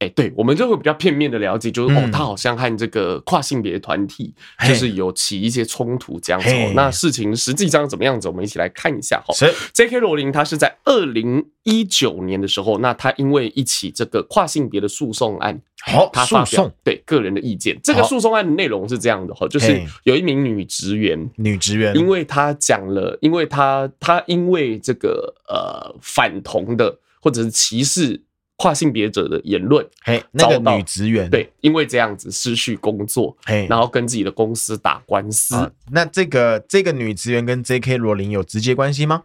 [0.01, 4.33] 哎、欸，对，我们就会比较片面的了解，就是、嗯、哦，他好像和这个跨性别团体
[4.65, 6.49] 就是有起一些冲突这样子。
[6.49, 8.29] 嘿那事情实际上怎么样子？
[8.29, 9.35] 我们一起来看一下哈。
[9.35, 9.99] 是 J.K.
[9.99, 17.77] 罗琳，他是在二零一九年的时候，那他因为一起这个跨性别的诉讼案，好，他发表对个人的意见。
[17.83, 28.23] 这个诉讼案的内容是这样的哈，就是有一名女职员，女职员，因为她讲了，因为她她因为这个呃反同的或者是歧视。
[28.59, 35.55] 跨性别者的言论，嘿，那个女职员对，因为这样子失去工作，嘿，然后跟自己的公司打官司。
[35.55, 37.97] 啊、那这个这个女职员跟 J.K.
[37.97, 39.23] 罗琳有直接关系吗？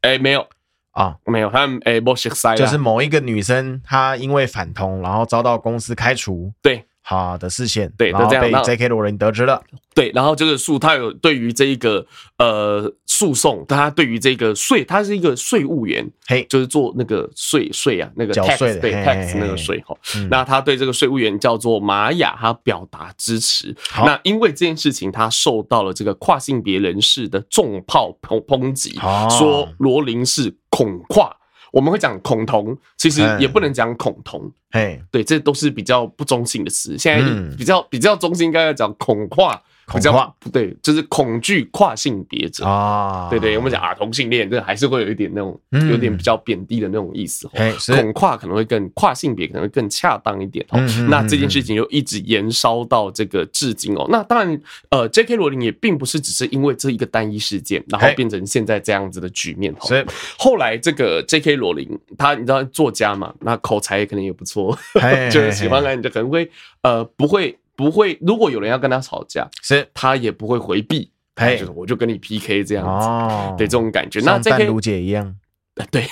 [0.00, 0.46] 哎、欸，没有
[0.92, 6.52] 啊，没有，他们哎，不欸，就是某一个女生，她因为反同，然后遭到公司开除。
[6.62, 6.86] 对。
[7.08, 8.88] 好的视线，对，然后被 J.K.
[8.88, 9.62] 罗琳得知了，
[9.94, 12.04] 对，然后这个诉，他有对于这一个
[12.36, 19.96] 呃诉讼，他对于这个税，他是一个税务员，嘿，就是做那个税税啊，那个 tax 对 tax 那个税哈，
[20.30, 23.72] 那他对这个税务员叫做玛雅，他表达支持。
[23.98, 28.98] 那因为这件事情，他受到了这个跨性别人士的重炮抨抨击，
[29.30, 31.36] 说罗琳是恐跨。
[31.76, 36.96] 我们会讲恐同，其实也不能讲恐同，哎，对，这都是比较不中性的词。
[36.96, 39.62] 现在比较比较中性，应该要讲恐跨。
[39.94, 45.58] 比较不对，就是恐惧跨性别者啊，对对，我们讲啊同性恋，这还是会有一点那种
[45.90, 47.48] 有点比较贬低的那种意思。
[47.94, 50.80] 恐跨可能会更跨性别可能会更恰当一点哦。
[51.08, 54.04] 那这件事情就一直延烧到这个至今哦。
[54.10, 54.60] 那当然，
[54.90, 55.36] 呃，J.K.
[55.36, 59.72] 罗琳也并不是只是因为这一个单一事件，然后变成现在这样子的局面。
[59.82, 60.04] 所 以
[60.36, 61.54] 后来这个 J.K.
[61.54, 64.76] 罗琳，他你知道作家嘛，那口才可能也不错，
[65.30, 66.50] 就是喜欢看，就可能会
[66.82, 67.56] 呃不会。
[67.76, 74.20] 不会，如果有人要跟他吵架，是他也不会回避，哎，就是我就跟你 PK 这样子，哦，对这种感觉。
[74.20, 74.64] 那 J.K.
[74.66, 75.36] 卢姐一样，
[75.92, 76.06] 对，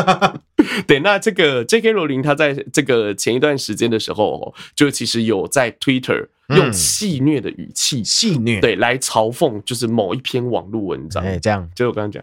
[0.86, 1.00] 对。
[1.00, 1.92] 那这个 J.K.
[1.92, 12.22] 罗琳他在这个前一段时间的时候，就其实有在 Twitter 用戏谑的语气，戏谑对来嘲讽，就是某一篇网络文章，哎，这样，就我刚刚讲，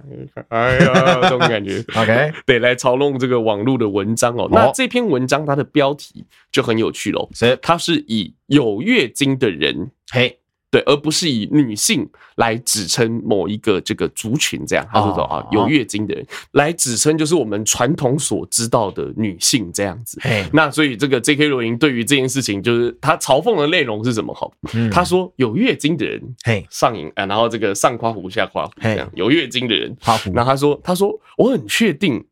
[0.50, 4.48] 哎呀，这种感觉， OK， 对，来嘲弄这个网络的文章哦。
[4.52, 8.34] 那这篇文章它的标题就很有趣喽，所以它是以。
[8.50, 10.39] 有月经的人，嘿，
[10.72, 20.20] 对，而不是以女性来指称某一个这个族群，这样，他是说啊，有月经的人来指称，就是我们传统所知道的女性这样子。
[20.22, 21.48] 嘿，那所以这个 J.K.
[21.48, 24.34] 罗琳对于这件事情，就是他嘲讽的内容是什么？
[24.34, 24.50] 哈，
[24.92, 29.96] 他说有月经的人，嘿，上瘾啊，然后这个上夸胡下夸胡，这样有月经的人，
[30.34, 32.26] 然后他说，他说我很确定，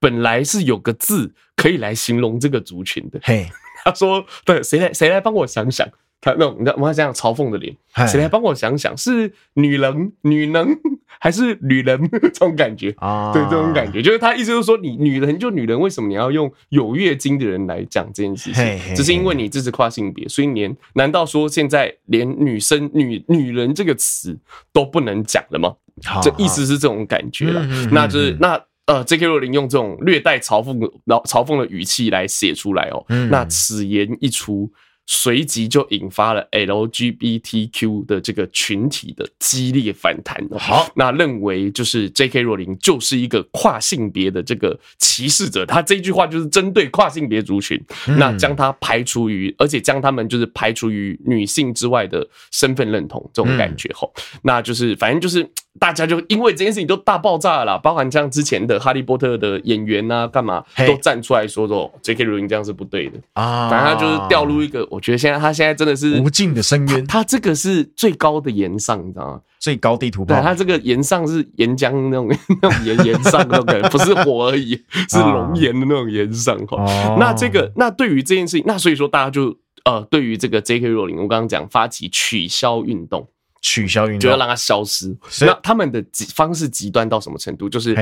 [0.00, 1.34] 本来是有个字。
[1.56, 3.20] 可以来形容这个族群的。
[3.22, 3.48] 嘿，
[3.84, 5.88] 他说：“对，谁来谁来帮我想想？
[6.24, 7.76] 他那种你知道，我们这样嘲讽的脸，
[8.08, 8.96] 谁来帮我想想？
[8.96, 10.80] 是女人、女人
[11.20, 12.00] 还是女人？
[12.10, 13.30] 这种感觉啊？
[13.30, 18.94] 对，这种感觉就是他意思就是说，你女人就女人，为什么你要用有月经的人来讲这件事情？
[18.96, 24.38] 只是因为你支持跨性别，所以连难道说现在连女生、女女人这个词
[24.72, 25.74] 都不能讲了吗？
[26.22, 27.62] 这意思是这种感觉了。
[27.92, 29.24] 那就是那。”呃，J.K.
[29.26, 34.70] 罗琳用这种略带嘲讽的、嘲讽的语气来写出来哦，嗯、那此言一出，
[35.06, 40.58] 随即就引发了 LGBTQ 的这个群体的激烈反弹哦。
[40.58, 42.42] 好，那认为就是 J.K.
[42.42, 47.78] 罗琳就是一个跨性别的这个歧视者，他这句话就是针对跨性别族群，
[48.08, 55.48] 嗯、那将他排除于，而且将他们就是排除于女性之外的身份认同这种感觉吼，嗯、那就是反正就是。
[55.80, 62.24] 大家就因为这件事情都大爆炸了啦，包含像之前的哈利波特的演员啊，干嘛都站出来说说 J.K.
[62.24, 69.40] 罗琳这样是不对的啊，反正他就是掉入一个，我觉得现在他现在真的是无尽的深渊，他这个是最高的岩上，你知道吗？
[69.58, 72.28] 最高地图炮，对，他这个岩上是岩浆那种
[72.62, 74.74] 那种岩岩上那种感觉，不是火而已，
[75.10, 76.76] 是熔岩的那种岩上哈。
[77.18, 80.86] 那这个那对于这件事情，那所以说大家就呃，对于这个 J.K.
[80.88, 83.26] 罗琳，我刚刚讲发起取消运动。
[83.64, 85.16] 取消运动，就要让它消失。
[85.40, 87.66] 那他们的极方式极端到什么程度？
[87.66, 87.96] 就是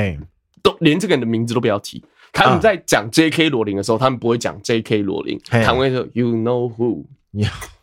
[0.61, 2.05] 都连这个人的名字都不要提。
[2.33, 3.49] 他们在讲 J.K.
[3.49, 5.03] 罗琳的时候，他们不会讲 J.K.
[5.03, 7.05] 罗琳，他们会说 You know who？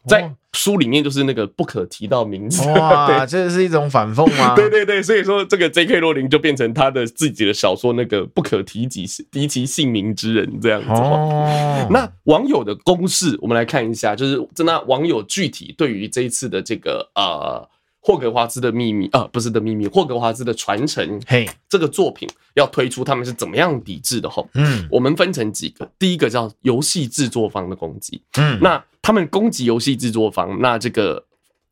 [0.08, 2.68] 在书里面就是那个不可提到名字。
[2.72, 4.54] 哇， 这是一种反讽吗？
[4.58, 6.00] 对对对，所以说这个 J.K.
[6.00, 10.90] 罗琳就变成他的自己的小说那个不可提及提其姓名之人这样子。
[10.90, 17.68] 哦， 那网友的公式，我们来看一下，就是那网友具体对于这一次的这个呃。
[18.02, 21.22] 霍格华兹的秘密啊，不是的秘密，霍格华兹的传承。
[21.28, 24.30] 嘿，这个作品要推出，他们是怎么样抵制的？
[24.30, 31.26] 吼，嗯，我们分成几个，第一个叫游戏制作方的攻击，嗯，那他们攻击游戏制作方，那这个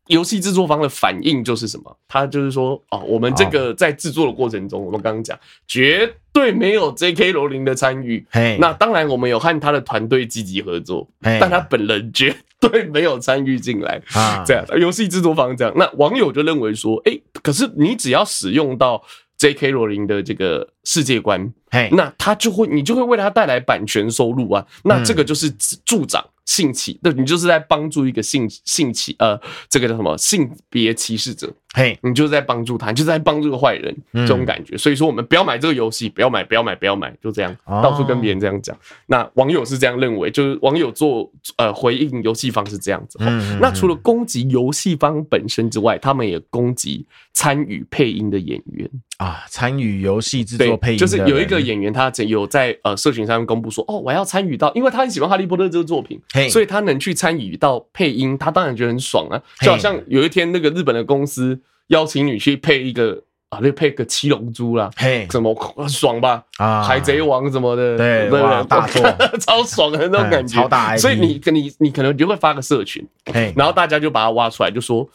[0.08, 1.98] 游戏制作方的反应就是什么？
[2.08, 7.32] 他就是说，哦，我们这个在制作的过程中，我们刚刚讲绝对没有 J.K.
[7.32, 12.36] 罗琳的参与，嘿，那当然我们有和他的团队积极合作，但他本人绝。
[12.60, 19.00] 对，没有参与进来啊，这样游戏制作方这样，那网友就认为说，哎，可是你只要使用到
[19.38, 19.70] J.K.
[19.70, 25.52] 罗琳的这个世界观，嘿，那他就会，你就会为他带来版权收入啊，那这个就是
[25.86, 26.26] 助长。
[26.48, 29.40] 性歧，那，你就是在帮助一个性性歧，呃，
[29.70, 34.78] 这个叫什么性别歧视者，嘿，你就是在帮助他，你就是在帮助个坏人，这种感觉。
[34.78, 38.76] 所以说，我们不要买这个游戏，不要买，不要买，不要买，就这样，到处跟别人这样讲。
[39.08, 43.20] 那网友是这样认为，就是网友做呃回应游戏方是这样子。
[43.60, 56.20] 那除了攻击游戏方本身之外，他们也攻击参与配音的演员啊，参与游戏制作配音，就是有一个演员，他有在呃社群上面公布说，哦，我要参与到，因为他很喜欢哈利波特这个作品。
[56.50, 59.42] 所以他能去参与到配音，他当然觉得很爽啊！
[59.60, 65.56] 就好像有一天那个日本的公司邀请你去配一个啊，就配个七龙珠啦，嘿，什么
[65.88, 66.44] 爽吧？
[66.58, 69.02] 啊，海贼王什么的，对对对，大作
[69.40, 70.96] 超爽的那种感觉，超大。
[70.98, 73.08] 所以你你你可能就会发个社群，
[73.56, 75.10] 然后大家就把它挖出来，就说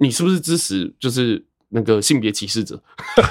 [0.00, 0.92] 你是不是支持？
[1.00, 1.44] 就是。
[1.70, 2.80] 那个性别歧视者，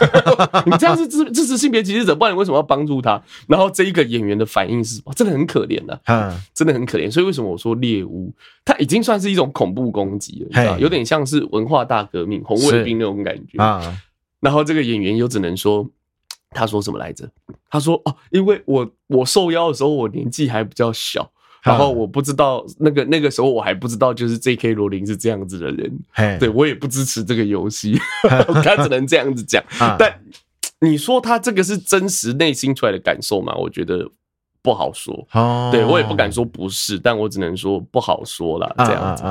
[0.65, 3.21] 你这样是支支持性别歧视者，不然你为什么要帮助他？
[3.47, 5.13] 然后这一个演员的反应是什么？
[5.13, 7.09] 真的很可怜的，嗯，真的很可怜。
[7.09, 8.33] 所以为什么我说猎巫，
[8.65, 13.97] 它已经算是一种恐怖攻击了，你知道，有点像是文化大革命、红卫兵那种感觉啊。
[14.41, 15.89] 然后这个演员又只能说，
[16.51, 17.29] 他说什么来着？
[17.69, 21.31] 他说哦，因为我我受邀的时候，我年纪还比较小。
[21.65, 24.73] 然后我不知道那个那个时候我还不知道，就是 J.K.
[24.75, 27.99] 罗琳是这样子的人，嘿对我也不支持这个游戏，
[28.63, 29.63] 他只能这样子讲。
[29.97, 30.21] 但
[30.81, 33.55] 你说他这个是真实内心出来的感受吗？
[33.55, 34.07] 我觉得
[34.61, 35.27] 不好说。
[35.31, 38.71] 哦，对我也不敢说不是，但我只能说不好说了。
[38.77, 39.23] 这样子。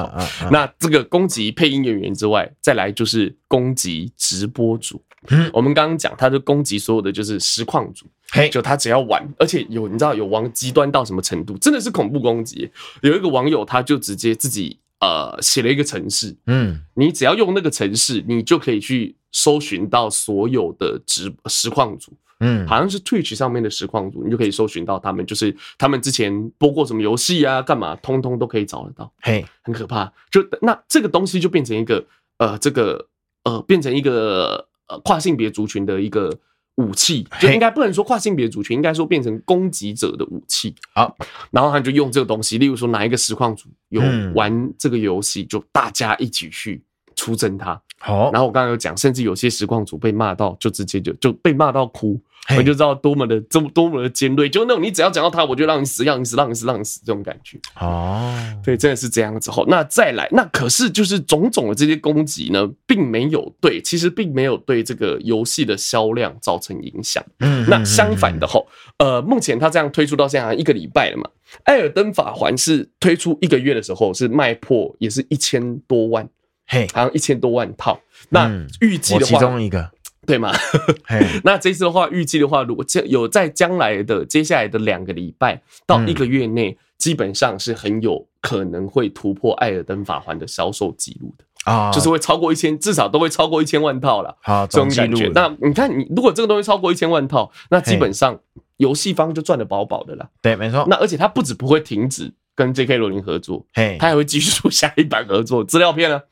[0.51, 5.01] 那这个攻击配音演员之外，再来就是攻击直播主。
[5.31, 12.71] 嗯，我们刚刚讲，他就攻击所有的就是实况组，嘿，就他只要玩，而且有你知道有往极端到什么程度，真的是恐怖攻击。
[13.03, 30.13] 有一个网友他就直接自己呃写了一个程式，嗯，你只要用那个程式，你就可以去搜寻到所有的直实况组，嗯，好像是 Twitch 上面的实况组，你就可以搜寻到他们，就是他们之前播过什么游戏啊，干嘛，通通都可以找得到，嘿，很可怕。
[30.31, 32.05] 就那这个东西就变成一个
[32.37, 33.09] 呃，这个
[33.45, 34.69] 呃，变成一个。
[34.89, 36.31] 呃，跨性别族群的一个
[36.77, 40.75] 武器，就应该不能说跨性别族群，应该说变成攻击者的武器。
[40.93, 41.17] 好，
[41.51, 44.03] 然后他就用这个东西，例如说哪一个实况组有
[44.35, 46.83] 玩这个游戏，就大家一起去
[47.17, 47.81] 出征他。
[47.99, 52.21] 好，然后我刚刚有讲，甚至有些实况主被骂到，就直接就就被骂到哭。
[52.55, 57.59] 我就知道多么的这么多么的尖锐，就那种你只要讲到他，我就让你死，让你死，让你死，让你死这种感觉。
[57.81, 59.51] 哦，对，真的是这样子。
[59.51, 67.25] 后那再来，那可是就是种种的这些攻击呢，并没有对，其实并没有对这个游戏的销量造成影响。
[67.39, 68.67] 嗯，那相反的后，
[68.99, 71.23] 呃，目前他这样推出到现在一个礼拜了嘛，
[71.65, 76.29] 《艾尔登法环》是推出一个月的时候是卖破也是一千多万，
[76.67, 78.01] 嘿，好像一千多万套。
[78.31, 78.51] 那
[78.81, 79.91] 预计的话，其中一个。
[80.27, 80.51] 对吗？
[81.45, 94.35] 那这次的话，预计的话，如果将有在将来的接下来的两个礼拜到一个月内，基本上是很有可能会突破《艾尔登法环》的销售记录的啊，就是会超过一千，至少都会超过一千万套了。
[94.41, 95.31] 好，这种感觉。
[95.35, 98.41] 那你看，你如果这个东西超过一千万套，那基本上
[98.79, 100.31] 游戏方就赚的饱饱的了。
[100.41, 100.87] 对，没错。
[100.89, 102.97] 那而且它不止不会停止跟 J.K.
[102.97, 106.23] 罗琳合作，嘿，他还会继续出下一版合作资料片呢，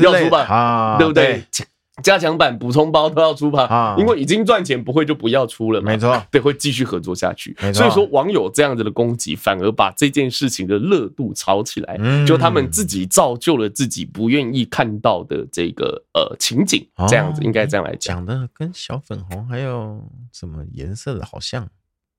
[0.00, 1.44] 要出版，对不对？
[2.02, 5.92] 加强版、补充包都要出吧，因为已经赚钱，不会就不要出了嘛。
[5.92, 7.54] 没错，对，会继续合作下去。
[7.72, 18.16] 所以说，网友这样子的攻击，反而把这件事情的热度炒起来，就他们自己造就了自己不愿意看到的这个呃情景，这样子应该这样来讲。
[18.16, 21.68] 讲的跟小粉红还有什么颜色的好像？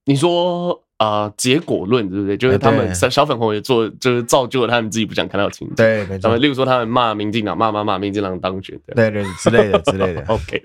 [0.06, 0.84] 你说？
[1.04, 2.38] 啊，结果论对不对？
[2.38, 5.76] 就是他们小小粉红也做，就是造就了他们自己不想看到的情节。
[5.76, 6.36] 对，没错。
[6.38, 10.24] 例如说，他们骂民进党，骂骂骂民进党当选，对对之类的之类的。
[10.30, 10.64] OK，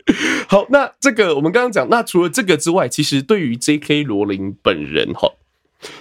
[0.49, 4.05] 好，那这个我们刚刚讲，那除了这个之外，其实对于 J.K.
[4.05, 5.29] 罗琳本人哈，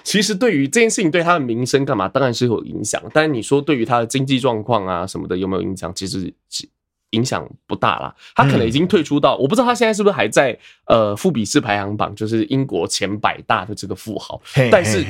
[0.03, 3.01] 其实对于这件事情对他的名声干嘛，当然是有影响。
[3.13, 5.91] 但是你说对于他的经济状况啊什么的有没有影响？
[5.95, 6.69] 其实是。
[7.11, 15.05] 影响不大啦，他可能已经退出到，我不知道他现在是不是还在呃富比士排行榜，就是英国前百大的这个富豪，但是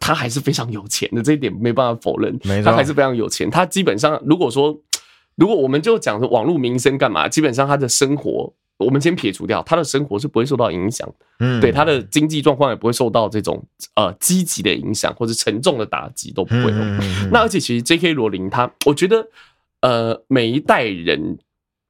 [0.00, 3.48] 他还是非常有钱的，这一点没办法否认，他还是非常有钱。
[3.48, 4.76] 他基本上如果说，
[5.36, 11.08] 如果我们就讲说网络名声干嘛，基本上他的生活，我们先撇除掉，他的生活是不会受到影响，
[11.38, 13.64] 嗯，对，他的经济状况也不会受到这种
[13.94, 16.72] 呃积极的影响或者沉重的打击都不会。
[17.30, 18.12] 那而且其实 J.K.
[18.12, 19.24] 罗琳他，我觉得。
[19.80, 21.38] 呃，每一代人，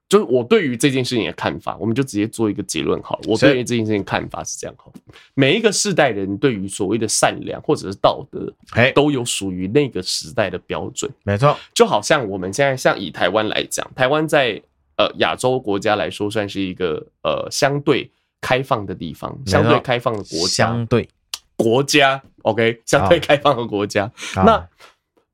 [0.07, 3.21] 就是我对于这件事情的看法，我们就直接做一个结论好了。
[3.27, 4.91] 我对于这件事情看法是这样哈，
[5.33, 8.53] 每一个世代人对于所谓的善良或者是道德，
[8.93, 11.11] 都有属于那个时代的标准。
[11.23, 14.61] 没错，就好像我们现在像以台湾来讲，台湾在
[14.97, 18.11] 呃亚洲国家来说，算是一个呃相对
[18.41, 21.07] 开放的地方，相对开放的国家，相对
[21.55, 24.11] 国家，OK，相对开放的国家。
[24.35, 24.67] 那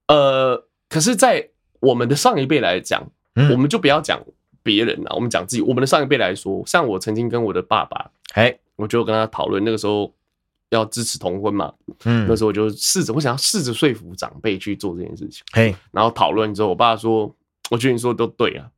[0.07, 1.49] 呃，可是，在
[1.79, 3.03] 我们的上一辈来讲，
[3.51, 4.19] 我们就不要讲
[4.63, 5.61] 别人了，我们讲自己。
[5.61, 10.13] 我们的上一辈来说，像我曾经跟我的爸爸，哎，我就跟他讨论，那个时候
[10.69, 11.73] 要支持同婚嘛，
[12.05, 17.33] 嗯，那时候我就试着，我想要试着说服长辈去做这件事情，嘿，然后讨论之后，我爸说，
[17.69, 18.69] 我觉得你说的都对啊，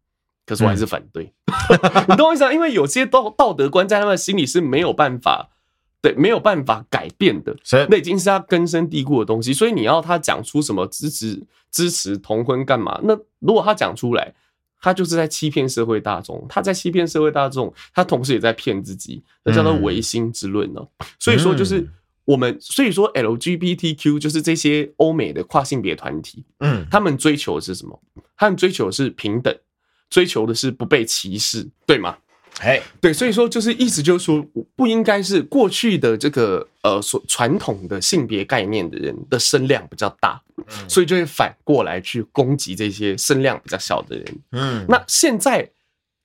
[0.45, 1.31] 可是我还是反对，
[2.09, 2.51] 你懂我意思啊？
[2.51, 5.49] 因为有些道道德观在他们心里是没有办法。
[6.07, 7.53] 对，没有办法改变的，
[7.89, 9.53] 那已经是他根深蒂固的东西。
[9.53, 12.97] 所以你要他讲出什么支持支持同婚干嘛？
[13.03, 14.33] 那如果他讲出来，
[14.79, 20.81] 他就是在欺骗社会大众，他在欺骗社会大众，他同时也在骗自己，那叫做唯心之论呢。
[21.19, 21.85] 所以说，就是
[22.23, 28.01] 我们，所以说 LGBTQ 就是这些欧美的跨性别团体，嗯，他们追求的是什么？
[28.37, 29.53] 他们追求的是平等，
[30.09, 32.15] 追求的是不被歧视，对吗？
[32.59, 34.43] 哎，对，所以说就是意思就是说，
[34.75, 40.41] 不应该是过去的这个呃所传统的性别概念的人的声量比较大，
[40.87, 44.25] 所以就会反过来去攻击这些声量比较小的人。
[44.53, 45.69] 嗯，那现在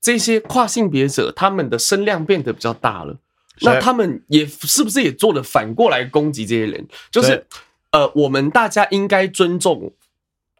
[0.01, 3.15] 这些跨性别者他们的声量变得比较大了，
[3.61, 6.87] 那他们也是不是也做了反过来攻击这些人？
[7.11, 7.45] 就是
[7.91, 9.93] 呃，我们大家应该尊重。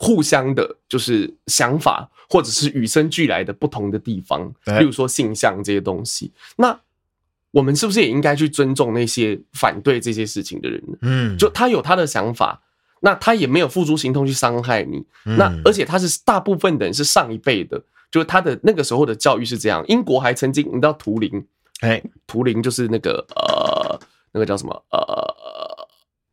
[0.03, 6.33] 互相的，就是想法，或者是与生俱来的不同的地方，例如说性向这些东西。
[6.57, 6.77] 那
[7.53, 10.99] 我们是不是也应该去尊重那些反对这些事情的人呢？
[11.03, 12.61] 嗯，就他有他的想法，
[12.99, 15.05] 那他也没有付诸行动去伤害你。
[15.23, 17.81] 那而且他是大部分的人是上一辈的，
[18.11, 19.85] 就是他的那个时候的教育是这样。
[19.87, 21.47] 英国还曾经，你知道图灵？
[21.81, 24.01] 哎，图灵就是那个呃，
[24.33, 24.85] 那个叫什么？
[24.91, 25.89] 呃，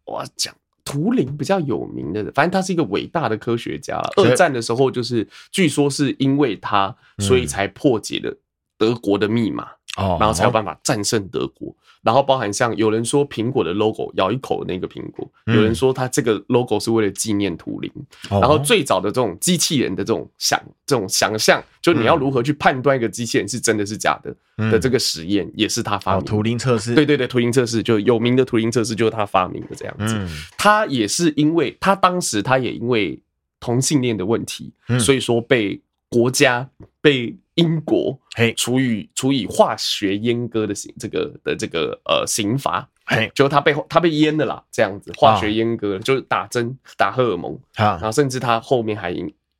[0.05, 0.55] 我要讲。
[0.89, 4.01] 图灵比较有名的，反正他是一个伟大的科学家。
[4.17, 8.35] 二战的时候，就是据说是因为他，所以才破解了
[8.75, 9.67] 德国的密码。
[9.99, 11.75] 哦，然后才有办法战胜德国。
[12.01, 17.91] 然后包含像有人说苹果的 logo 咬一口的那个苹果，有人说他这个 logo 是为了纪念图灵。
[18.29, 24.33] 然后最早的这种机器人的这种想这种想象，就你要如何去判断一个机器人是真的是假的
[24.71, 26.23] 的这个实验，也是他发明。
[26.23, 30.25] 图灵测试，对对对，图灵测试就有名的图灵测试就是他发明的这样子。
[30.57, 33.21] 他也是因为他当时他也因为
[33.59, 35.81] 同性恋的问题，所以说被。
[36.11, 36.67] 国家
[37.01, 38.53] 被英国嘿。
[38.53, 49.15] 处以处以化学阉割的刑这个的这个呃刑罚，嘿，就他被他被阉了啦，这样子化学阉割、哦、就是打针打荷尔蒙啊，然后甚至他后面还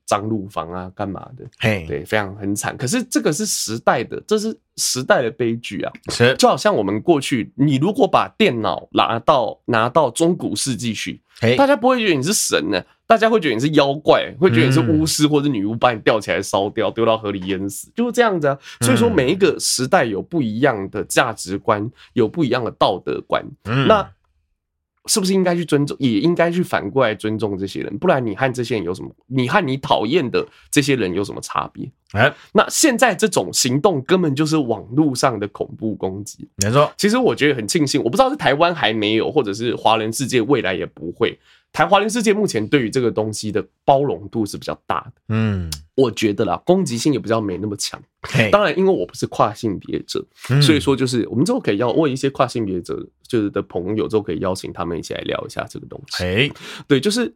[0.06, 2.76] 脏乳房啊干嘛的，嘿，对，非常很惨。
[2.76, 6.36] 可是这个是时代的，这是时代的悲剧啊，是。
[6.36, 12.84] 就好像我们过去，你如果把电脑拿到拿到中古世纪去，嘿，大家不会觉得你是神呢。
[13.10, 18.56] 大家会觉得你是妖怪，会觉得你是巫师或者女巫，把你吊起来烧掉，丢到河里淹死，就是这样子啊。
[18.82, 23.44] 所以说，每一个时代有不一样的价值观，有不一样的道德观。
[23.88, 24.08] 那
[25.08, 27.98] 是不是应该去尊重，也应该去反过来尊重这些人？
[27.98, 29.10] 不然你和这些人有什么？
[29.26, 31.92] 你和你讨厌的这些人有什么差别？
[32.12, 36.48] 哎，那现在这种行动根本就是网络上的恐怖攻击。
[36.58, 41.40] 没错，其实我觉得很庆幸，我不知道是台湾还没有，或者是华人世界未来也不会。
[41.72, 48.02] 台华人世界目前对于这个东西的包容度是比较大的，嗯，我觉得啦，攻击性也比较没那么强。
[48.52, 50.26] 当然，因为我不是跨性别者，
[50.62, 56.24] 所以说就是我们之后可以要问一些跨性别者就是的朋友，之后可以邀请他们一起来聊一下这个东西。
[56.24, 56.52] 哎，
[56.88, 57.34] 对，就是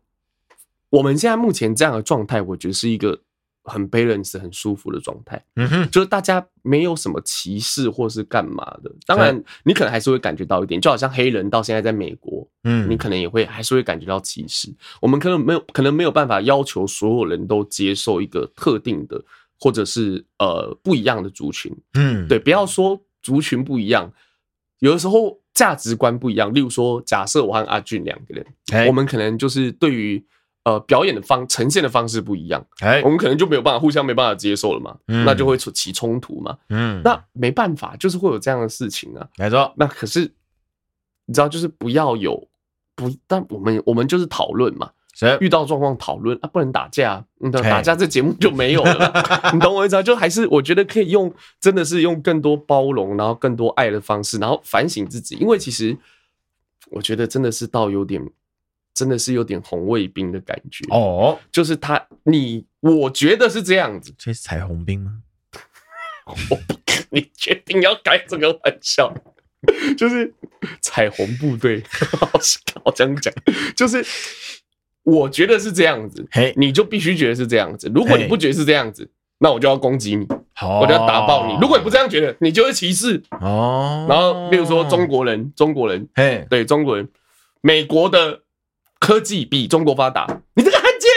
[0.89, 3.21] 我们现在目前这样的状态，我觉得是一个。
[3.63, 8.91] 很 balance 很舒服的状态，嗯哼，就是大家没有什么歧视或是干嘛的。
[9.05, 14.73] 当然，你可能还是会感觉到一点，就好像黑人到现在在美国，嗯，你可能也会还是会感觉到歧视。
[15.01, 19.23] 我们可能没有，可能没有办法要求所有人都接受一个特定的
[19.59, 24.11] 或者是呃不一样的族群，嗯，对，不要说族群不一样，
[24.79, 26.53] 有的时候价值观不一样。
[26.53, 28.45] 例如说，假设我和阿俊两个人，
[28.87, 30.25] 我们可能就是对于。
[30.65, 39.73] 呃，表演的方呈现的方式不一样，哎，我们可能就没有办法互相没办法接受了嘛，嗯，那就会起冲突嘛，嗯，那没办法，就是会有这样的事情啊，没错。
[39.75, 40.21] 那可是
[41.25, 42.47] 你知道，就是不要有
[42.95, 49.13] 不，但我们我们就是讨论嘛，谁遇到状况讨论啊，不能打架，嗯，打架这节目就没有了，
[49.53, 50.01] 你懂我意思啊？
[50.01, 55.97] 就还是我觉得可以用，真的是用更多包容，然后更多爱的方式，然后反省自己，因为其实
[56.91, 58.25] 我觉得真的是到有点。
[58.93, 60.85] 真的是有点红卫兵的感觉。
[60.89, 65.19] 哦，就是他，你我觉得是这样子，这是彩虹兵吗？
[66.49, 66.79] 我不，
[67.09, 69.13] 你决定要开这个玩笑，
[69.97, 70.33] 就是
[70.79, 71.83] 彩虹部队，
[72.17, 72.27] 好，
[72.85, 73.33] 好这样讲，
[73.75, 74.05] 就是
[75.03, 81.57] 我觉得是这样子，嘿，你就必须觉得是这样子，如果你不觉得是这样子，那我就要攻击你，好，我就要打爆你。
[81.59, 83.21] 如果你不这样觉得，你就是歧视。
[83.41, 84.05] 哦。
[84.07, 87.09] 然后，例如说中国人，中国人，嘿，对，中国人，
[87.59, 88.39] 美国的。
[89.03, 90.25] 科技比中国发达，
[90.55, 91.09] 你这个汉奸，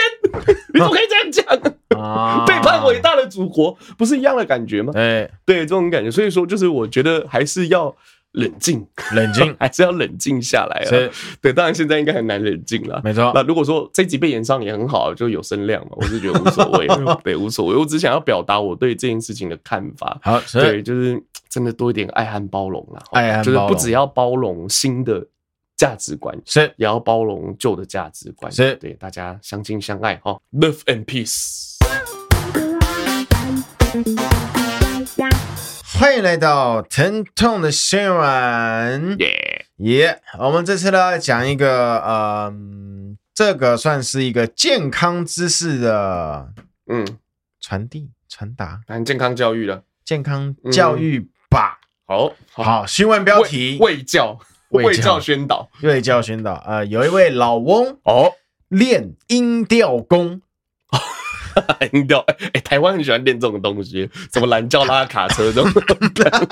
[0.73, 2.43] 你怎么可以这样讲啊？
[2.45, 4.91] 背叛伟大的祖国，不是一样的感觉吗？
[4.93, 6.11] 哎，对，这种感觉。
[6.11, 7.95] 所以说，就是我觉得还是要
[8.33, 11.09] 冷静，冷静， 还是要冷静下来啊。
[11.41, 13.31] 对，当然现在应该很难冷静了，没错。
[13.33, 16.87] 那如果说这集被延上也很好，就有声量嘛，我是觉得无所谓，
[17.23, 17.75] 对，无所谓。
[17.77, 20.19] 我只想要表达我对这件事情的看法。
[20.21, 25.25] 好，对，就是真的多一点爱和包容了，爱和就是不只要包容新的。
[25.77, 31.77] 价值观是，也要包容旧的价值观是，对，大家相亲相爱哈，Love and peace。
[35.99, 40.19] 欢迎来到疼痛的新闻，耶耶！
[40.39, 46.53] 我们这次呢讲一个，嗯，这个算是一个健康知识的，
[46.87, 47.05] 嗯，
[47.61, 51.79] 传递传达，谈健康教育的健康教育吧。
[52.07, 54.39] 好好，新闻标题：卫教。
[54.69, 58.33] 卫教宣导，卫教宣导，呃，有一位老翁哦，
[58.67, 60.41] 练音调功，
[61.93, 62.19] 音调，
[62.53, 65.71] 哎，台湾很喜欢练这种东西，什么懒觉拉卡车这种，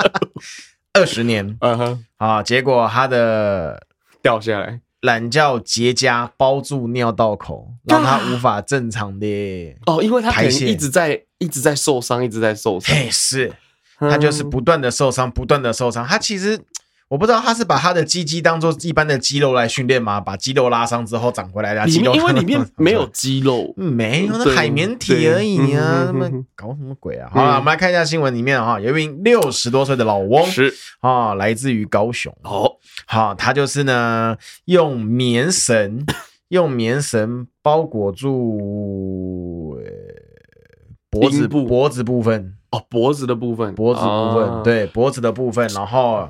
[0.93, 3.86] 二十年，嗯哼，啊，结果他的
[4.22, 13.53] 掉下来，懒觉结痂包住尿道口，让他无法正常的哦，因为他可能一直在一直在受伤，一直在受伤，嘿，是，
[13.99, 16.61] 他就是不断的受伤，不断的受伤，他其实。
[17.08, 20.20] 我不知道他是把他的鸡鸡当做一般的肌肉来训练吗？
[20.20, 26.06] 把肌肉拉伤之后长回来的肌肉，因为里面没有肌肉，没有，那海绵体而已啊！
[26.08, 27.30] 他们搞什么鬼啊？
[27.32, 32.36] 好了，我们来看一下新闻里面哈，有一名六十多岁的老翁是啊，来自于高雄。
[32.41, 34.36] 哦，好，他就是呢，
[34.66, 36.03] 用棉绳
[36.47, 39.78] 用棉绳包裹住
[41.12, 46.28] 脖子部脖子部分哦，脖子的部分，脖子部分，对，脖子的部分，然后。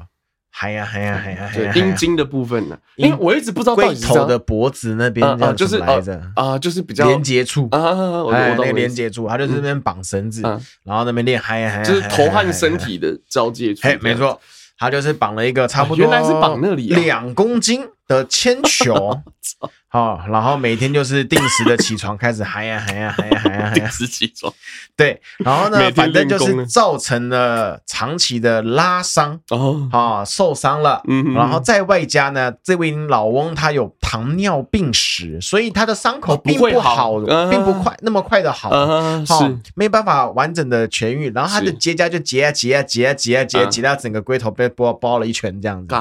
[0.57, 2.77] 还呀嗨呀嗨呀，对，阴茎的部分呢？
[2.95, 6.21] 因为我一直不知道到底龟头的脖子那边啊，就是来着？
[6.33, 10.41] 啊，就是比较连接处啊，我那个连接处，他就是那边绑绳子，
[10.85, 13.81] 然后那边练嗨呀嗨呀，就是头和身体的交界处。
[13.83, 14.39] 嘿，没错，
[14.77, 19.21] 他就是绑了一个差不多，原来是绑那里两公斤的铅球。
[19.87, 24.51] 好，然后每天就是定时的起床，开始喊呀喊呀喊呀喊呀喊呀，定时起床。
[24.97, 29.39] 对，然后呢，反正就是造成了长期的拉伤。
[29.51, 31.01] 哦，啊，受伤了。
[31.07, 37.17] 嗯，然后再外加呢，这位老翁他有糖尿病史，所以他的伤口并不好，
[37.49, 38.69] 并不快那么快的好，
[39.25, 39.57] 是。
[39.75, 41.31] 没办法完整的痊愈。
[41.31, 45.95] 然后他的结痂就结啊结啊结啊结啊结啊结到整个龟头被包包了一圈这样子。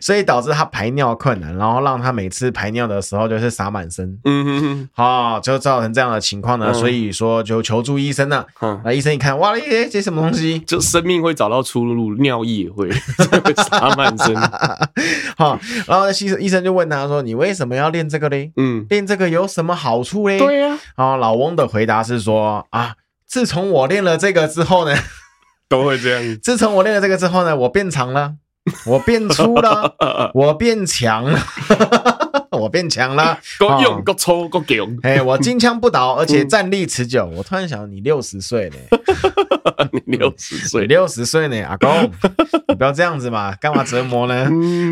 [0.00, 6.72] 所以导致他排尿困难，然后让他每次排尿的时候就是洒满身，嗯哼哼，好，就造成这样的情况呢。
[6.72, 8.46] 所以说就求助医生了。
[8.84, 10.58] 那医生一看，哇，耶，这什么东西？
[10.60, 12.90] 就生命会找到出路，尿液也会
[13.70, 14.34] 洒满身。
[15.36, 18.52] 好，然后医生医生就问他说：“你为什么要练这个嘞？
[18.56, 20.78] 嗯，练这个有什么好处嘞？”对呀。
[20.96, 22.94] 然后老翁的回答是说：“啊，
[23.26, 24.96] 自从我练了这个之后呢，
[25.68, 26.38] 都会这样。
[26.42, 28.34] 自从我练了这个之后呢，我变长了。”
[28.86, 29.94] 我变粗了，
[30.34, 31.38] 我变强了，
[32.52, 34.76] 我变强了，够用够粗够强。
[35.02, 37.26] 哎，我金枪不倒，而且战力持久。
[37.36, 38.76] 我突然想，你六十岁呢？
[39.92, 41.62] 你六十岁，六十岁呢？
[41.62, 42.10] 阿公，
[42.68, 44.50] 你不要这样子嘛，干嘛折磨呢？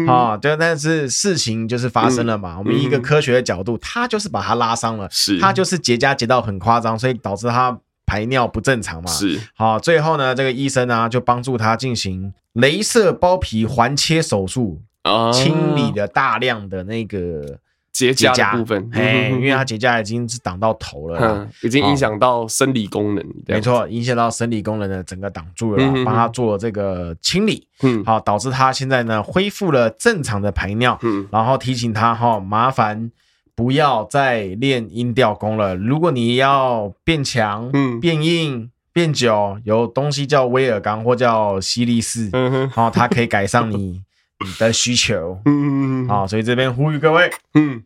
[0.08, 2.56] 啊，对，但是事情就是发生了嘛。
[2.58, 7.78] 我们以一个科学的角度，他就是把他拉伤了，是，他就是结痂结到很夸张，所以导致他。
[8.08, 9.10] 排尿不正常嘛？
[9.10, 17.58] 是，好，最后呢，这个医生呢就帮助他进行镭射包皮环切手术，啊，清理了大量的那个
[17.92, 33.10] 结痂的部分，哎，因为它结痂已经是挡到头了，已经影响到生理功能，没错，影响到生理功能的整个挡住了，帮他做了这个清理，嗯，好，导致他现在呢恢复了正常的排尿，嗯，然后提醒他哈，麻烦。
[33.54, 35.74] 不要再练音调功了。
[35.74, 44.00] 如果你要变强、嗯、变硬、变久，有东西叫威尔刚或叫西力士，嗯哼，好，它可以改善你
[44.42, 46.06] 你的需求， 嗯。
[46.06, 47.82] 嗯好，所以这边呼吁各位，嗯，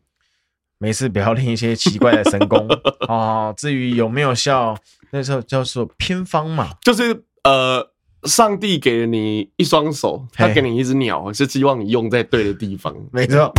[0.79, 2.65] 没事不要练一些奇怪的神功，
[3.09, 4.77] 哦，至于有没有效，
[5.11, 7.91] 那时候叫做偏方嘛，就是呃，
[8.23, 13.53] 上帝给了你一双手，他给你一只鸟，是希望你用在对的地方，没错。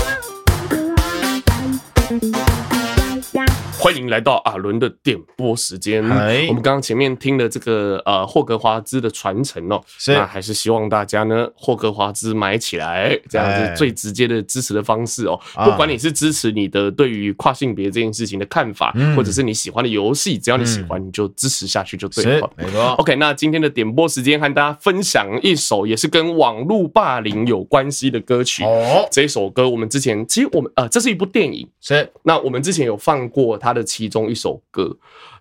[3.91, 6.01] 欢迎来到阿伦的点播时间。
[6.01, 15.37] 我们刚刚前面听了这个呃霍格华兹的传承哦，那还是希望大家呢霍格华兹买起来，这样是最直接的支持的方式哦。
[15.65, 22.49] 不管你是支持你的对于跨性别这件事情的看法，或者是你喜欢的游戏，只要你喜欢，你就支持下去就对了。
[22.55, 22.95] 没错。
[22.97, 28.63] OK，那今天的点播时间和大家分享一首也是跟网络霸凌有关系的歌曲。
[28.63, 33.71] 哦，这首歌我们之前其实我们呃这是一部电影，是那我们之前有放过它。
[33.71, 34.95] 他的其中一首歌，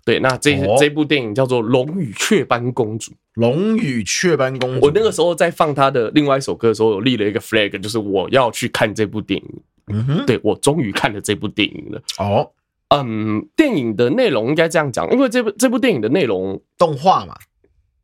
[0.05, 3.13] 对，那这这部电影叫做《龙与雀斑公主》。
[3.35, 9.63] 龙与雀斑公主，我那个时候在放他的另外一首歌的时候，我立了一个 flag，就是我要去看这部电影。
[9.93, 12.03] 嗯哼，对，我终于看了这部电影了。
[12.19, 12.51] 哦，
[12.89, 17.37] 嗯，电影的内容应该这样讲，因为这部这部电影的内容动画嘛，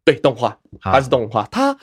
[0.05, 1.77] 对，动画，它是动画，它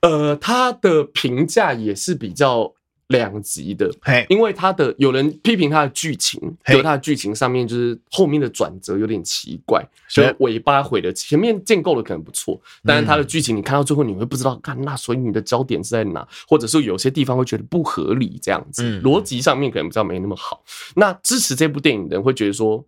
[0.00, 2.75] 呃，它的评价也是比较。
[3.08, 3.90] 两集的，
[4.28, 20.64] 因为他的有人批评他的剧情，就他的剧情上面就是后面的转折有点奇怪，所以尾巴毁了，前面建构的可能不错，但是他的剧情你看到最后你会不知道，看那所以你的焦点是在哪，或者是有些地方会觉得不合理这样子，逻辑上面可能比较没那么好。
[20.96, 22.84] 那支持这部电影的人会觉得说，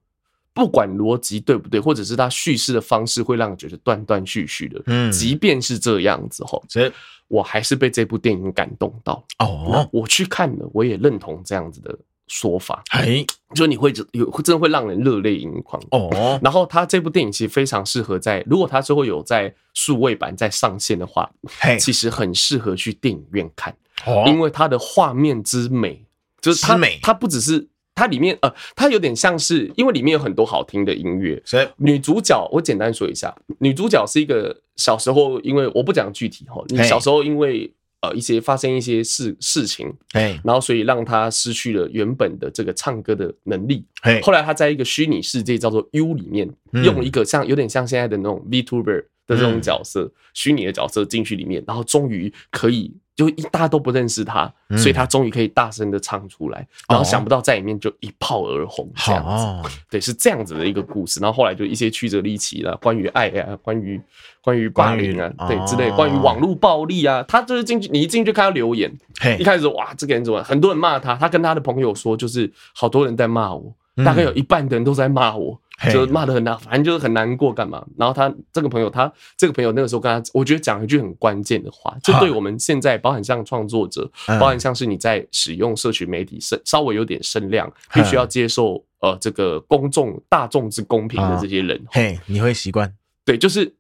[0.58, 6.92] 不管逻辑对不对，或者是他叙事的方式会让你觉得断断续续的，嗯，即便是这样子吼，所以。
[7.30, 11.94] 我还是被这部电影感动到哦，我去看了，我也认同这样子的
[12.26, 12.82] 说法。
[12.88, 13.22] 哎，
[13.54, 16.40] 就你会有真的会让人热泪盈眶哦。
[16.42, 21.30] 然后他这部电影其实非常适合在，如果他之后有在数位版再上线的话，
[21.78, 26.06] 其实很适合去电影院看哦，因为它的画面之美，
[26.40, 27.68] 就是它美，它不只是。
[27.98, 31.42] 它里面呃，它有点像是，因为里面有很多好听的音乐。
[31.44, 37.68] 所以女主角，我简单说一下，女主角是一个小时候，因为我不讲具体哈，你小时候因为
[38.02, 43.84] 呃一些发生一些事事情，哎然后所以让她失去了原本的这个唱歌的能力。
[44.22, 46.48] 后来她在一个虚拟世界叫做 U 里面，
[46.84, 52.94] 用一个像有点像现在的那种 VTuber 的这种角色，虚拟的角色进去里面，然后终于可以。
[53.18, 59.24] 就一大家都不认识他，所以他终于可以大声的唱出来，然后想不到在里面就一炮而红这样
[59.64, 61.18] 子，对，是这样子的一个故事。
[61.18, 64.00] 然后后来就一些曲折离奇了，关于爱啊，关于
[64.40, 68.88] 关于霸凌啊，对之类，关于网络暴力啊，他就是进去，你一进去看他留言，
[69.36, 73.74] 一开始哇，这个人怎么，很多人骂他，他跟他的朋友说，就是好多人在骂我，
[74.04, 75.60] 大概有一半的人都在骂我。
[75.92, 77.86] 就骂的很难，反正就是很难过，干嘛？
[77.96, 92.92] 然后他这个朋友，他这个朋友那个时候跟他，我觉得讲一句很关键的话，就对我们现在，包含像创作者，包含像是你在使用社群媒体，声稍微有点声量，必须要接受呃这个公众大众之公平的这些人，嘿，你会习惯？
[93.24, 93.72] 对，就是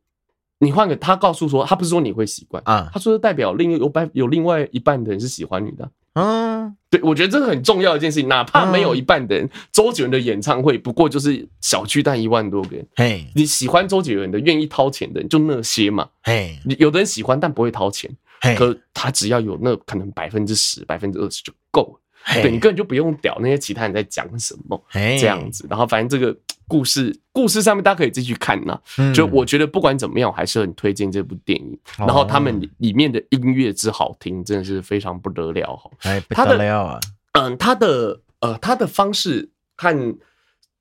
[0.60, 5.90] 你换个他告诉说，他不是说你会习惯啊，他说代表另有半有另外一半的人是喜欢你的。
[6.18, 12.86] 嗯，对，我觉得这个很重要的一件事情，哪怕没有一半的人，嗯、周杰伦的演唱会不过就是小巨蛋一万多个人。
[12.96, 16.08] 嘿，你喜欢周杰伦的，愿意掏钱的人就那些嘛。
[16.22, 18.10] 嘿，有的人喜欢但不会掏钱，
[18.40, 22.00] 嘿，可他只要有那可能百分之十、百分之二十就够了。
[22.28, 25.66] 嘿，对，你根本就不用屌那些其他人在讲什么，嘿，这样子。
[25.70, 26.36] 然后反正这个。
[26.70, 28.78] 故事故事上面大家可以继续看呐，
[29.14, 31.78] 就我觉得不管怎么样，我还是很推荐这部电影。
[31.96, 35.90] 然后他们里面的音乐之好听，真的是非常不得了哈。
[36.02, 37.00] 哎，不得了啊！
[37.32, 39.48] 嗯，他的呃，他的方式
[39.78, 40.18] 和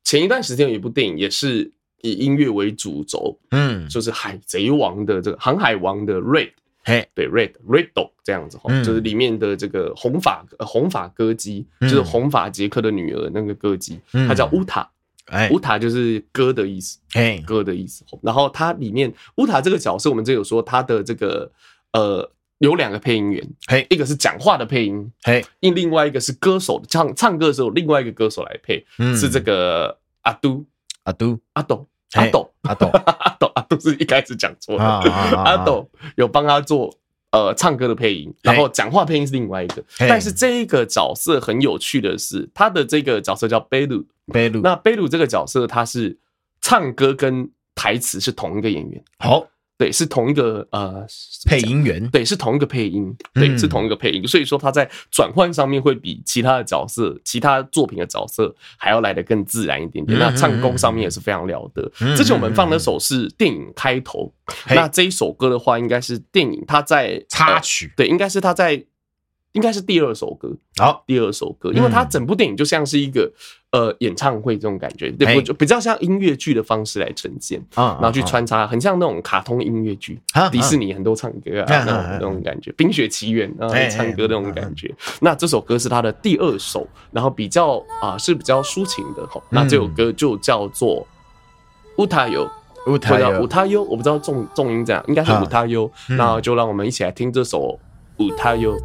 [0.04, 1.72] 前一段时间有一部电影也是
[2.02, 6.52] 以音乐为主轴，嗯，就是海贼王的这个航海王的 Red，
[6.88, 7.90] 嘿，对，Red Red
[8.24, 14.90] 这样子哈，就是里面的这个红发红发歌姬，就是红发杰克的女儿那个歌姬，她叫乌塔。
[15.26, 18.06] 哎，乌塔就是歌的意思，哎，歌的意思。
[18.22, 21.52] 然后它里面乌塔这个角色，我们这有说他的这个
[21.92, 30.66] 呃有两个配音员，嘿，一个是讲话的配音，嘿，另另外一个是歌手唱唱歌的时候，另外一个歌手来配，是这个阿杜
[31.04, 31.38] 阿杜。
[31.52, 32.52] 阿斗阿斗。
[32.64, 32.88] 阿斗。
[32.94, 36.94] 阿斗阿斗是一开始讲错的，阿斗有帮他做
[37.32, 44.06] 呃唱歌的配音，然后讲话配音是另外一个，但是这一个角色很有趣的是，他的这个角色叫贝鲁。
[44.32, 46.18] 贝鲁，那贝鲁这个角色，他是
[46.62, 49.02] 唱歌跟台词是同一个演员。
[49.20, 49.48] 好，
[49.78, 51.06] 对，是同一个呃
[51.46, 54.28] 配音员，对，是同一个配音，对，是同一个配音。
[54.28, 60.18] 所以说他在转换上面会比其他的角色、其他作品的角色还要来得更自然一点点。
[60.18, 61.92] 那唱功上面也是非常了得。
[62.16, 64.34] 之前我们放的首是电影开头，
[64.70, 68.86] 那这一首歌的话，应该是电影他在插曲，对，应该是他在。
[69.58, 73.28] 应该是第二首歌，好，第二首歌，因为它整部电影就像是一个
[73.72, 84.94] 呃演唱会这种感觉，对，就比较像音乐剧的方式来呈现啊，然后去穿插，很像那种卡通音乐剧，迪士尼很多唱歌啊那种那种感觉，《冰雪奇缘》啊唱歌那种感觉。
[85.22, 89.42] 那这首歌是他的第二首，然后比较啊是比较抒情的哈。
[89.50, 91.02] 那这首歌就叫做
[91.98, 92.46] 《乌塔尤》，
[92.92, 92.98] 乌。
[92.98, 95.92] 塔尤，乌塔尤，我不知道重重音怎样，应该是乌塔尤。
[96.10, 97.80] 那就让我们一起来听这首
[98.24, 98.78] 《乌塔尤》。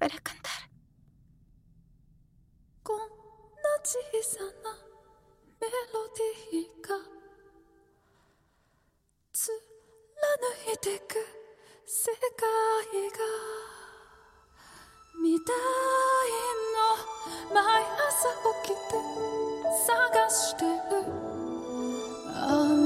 [0.00, 0.70] volver a cantar.
[2.82, 4.72] Con una chisana
[5.60, 6.98] melodía
[9.32, 11.22] tsuranugiteku
[11.84, 13.32] sekai ga
[15.22, 16.34] mitai
[16.74, 16.90] no
[17.54, 19.00] mai asa okite
[19.84, 21.00] sagashite
[22.50, 22.79] 雨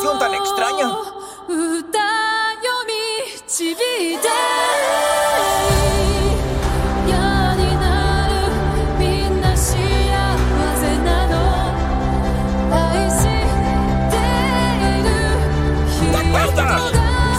[0.00, 0.88] canción tan extraña?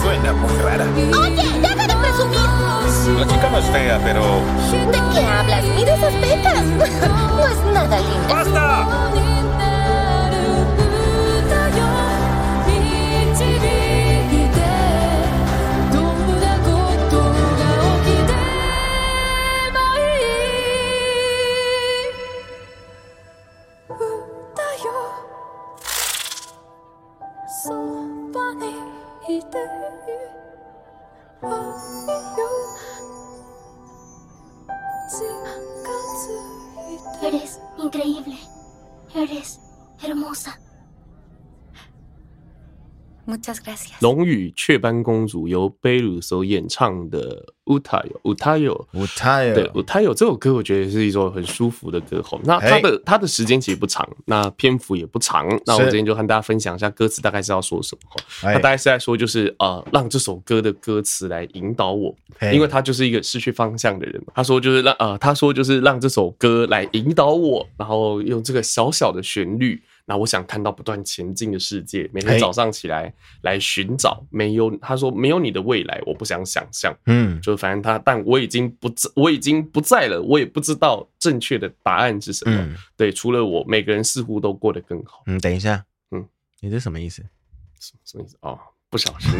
[0.02, 0.84] Suena muy rara.
[0.94, 1.60] ¡Oye!
[1.60, 2.40] ¡Deja de presumir!
[3.18, 4.22] La chica no es fea, pero.
[4.90, 5.64] ¿De qué hablas?
[5.76, 6.62] ¡Mira esas pecas!
[7.36, 8.34] no es nada linda.
[8.34, 9.31] ¡Basta!
[44.00, 47.44] 龙与雀斑公主由贝鲁所演唱的
[47.80, 52.40] 《Utayo》，Utayo，Utayo，对，Utayo 这首歌我觉得是一首很舒服的歌喉。
[52.44, 55.48] 那它的它的时间其实不长，那篇幅也不长。
[55.66, 58.00] 那我今天就和大家分享一下歌词大概是要说什么。
[58.40, 62.14] 它大概是在说就是呃，让这首歌的歌词来引导我，
[62.52, 64.22] 因为他就是一个失去方向的人。
[64.34, 69.80] 他说就是让呃，他说就是让这首歌来引导我，然后用这个小小的旋律。
[70.04, 76.94] 那我想看到不断前进的世界，每天早上起来来寻找没有，他说没有你的未来，我不想想象。
[77.06, 82.56] 嗯，就反正他，但我已经不在，我已经不在了，我也不知道正确的答案是什么。
[82.56, 85.22] 嗯、对，除了我，每个人似乎都过得更好。
[85.26, 86.26] 嗯，等一下，嗯，
[86.60, 87.22] 你这什么意思？
[87.78, 88.36] 什什么意思？
[88.40, 88.58] 哦。
[88.92, 89.30] 不小心，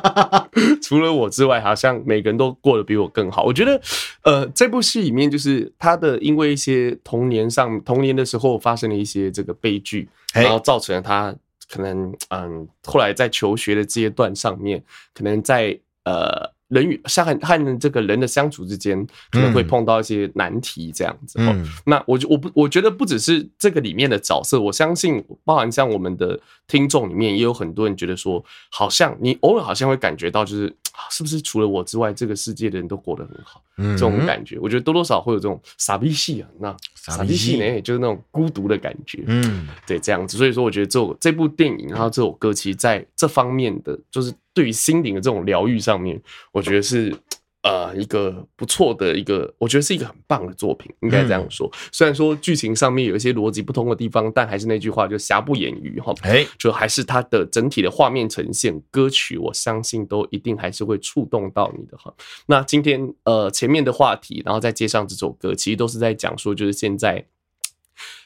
[0.80, 3.44] 除了我之外，好像每个人都过得比我更好。
[3.44, 3.78] 我觉得，
[4.22, 11.34] 呃，这部戏里面就是他的，因为一些童年上童年的时候发生了一些这个悲剧，然后造成了他
[11.68, 14.82] 可能，嗯，后来在求学的阶段上面，
[15.12, 16.56] 可能在呃。
[16.68, 21.38] 人与像和和这个人的相处之间，可能会碰到一些难题，这样子。
[21.40, 30.76] 嗯，那我我不我觉得不只是这个里面的角色，我相信包含像我们的听众里面，也有很多人觉得说，好像你偶尔好像会感觉到，就是
[31.10, 34.58] 是不是除了我之外，这个世界的人都过得很好，这种感觉。
[34.60, 39.24] 我觉得多多少少会有这种傻逼戏啊，那傻逼戏呢，就是那种孤独的感觉。
[39.26, 40.36] 嗯，对，这样子。
[40.36, 44.34] 所以说，我觉得这这部电影，然后这首歌，其实在这方面的就是。
[44.58, 47.14] 对于心灵的这种疗愈上面，我觉得是
[47.62, 51.70] 呃一个不错的一个，我觉得是一个很棒的作品，应该这样说。
[51.92, 56.12] 虽然说剧情上面有一些逻辑不通的地方，但还是那句话，就瑕不掩瑜哈。
[56.22, 62.12] 哎，就还是它的整体的画面呈现，歌曲我相信都一定还是会触动到你的哈。
[62.46, 67.24] 那今天呃前面的话题，然后再接上这首歌，其实都是在讲说，就是现在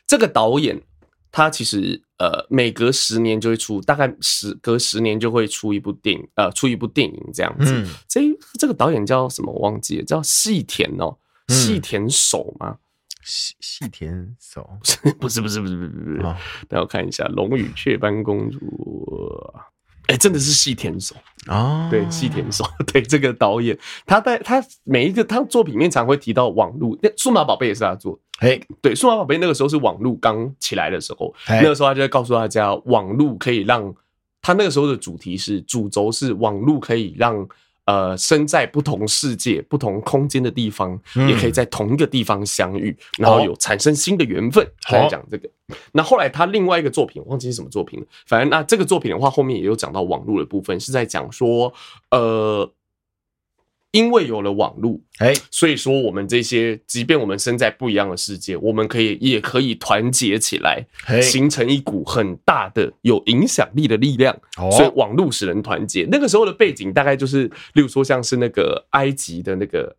[0.07, 0.81] 这个导演。
[1.33, 7.73] 他其实呃，每隔十年就会出，大概十隔十年就会出一部电影，呃，出一部电影这样子。
[7.75, 8.21] 嗯、这
[8.61, 9.51] 这个导演叫什么？
[9.51, 11.17] 我忘记了，叫细田哦，
[11.49, 12.77] 细田守吗？
[13.25, 14.69] 细细田守？
[15.19, 16.23] 不是不是不是不是不是。
[16.69, 18.59] 等我看一下，《龙与雀斑公主》。
[20.13, 21.15] 哎，真的是细田守
[21.47, 21.89] 啊！
[21.91, 28.19] 对，细田守， 对这个导演，他在他每一个他作品面常会提到网络，那数码宝贝也是他做。
[28.41, 33.95] 哎，对，数码宝贝那个时候是网络刚起来的时候，那个时候他就在告诉大家，网络可以让
[34.43, 37.49] 他那个时候的主题是主轴是网络可以让。
[37.85, 44.67] 呃，身在不同世界、不同空间的地方，也可以在同一个地方相遇，然后有产生新的缘分。
[44.91, 45.49] 来讲这个，
[45.93, 48.07] 那后来他另外一个作品，忘记是什么作品了。
[48.27, 51.73] 反正那这个作品的话，后面也有讲到网络的部分，是在讲说，
[52.11, 52.73] 呃。
[53.93, 60.85] 因为有了网络，哎，所以说我们这些，即便我们身在不一样的世界，我们可以也可以团结起来，
[61.21, 64.35] 形成一股很大的有影响力的力量。
[64.71, 66.09] 所以网络使人团结。
[66.11, 69.95] 那个时候的背景大概就是，例如说像是那个埃及的那个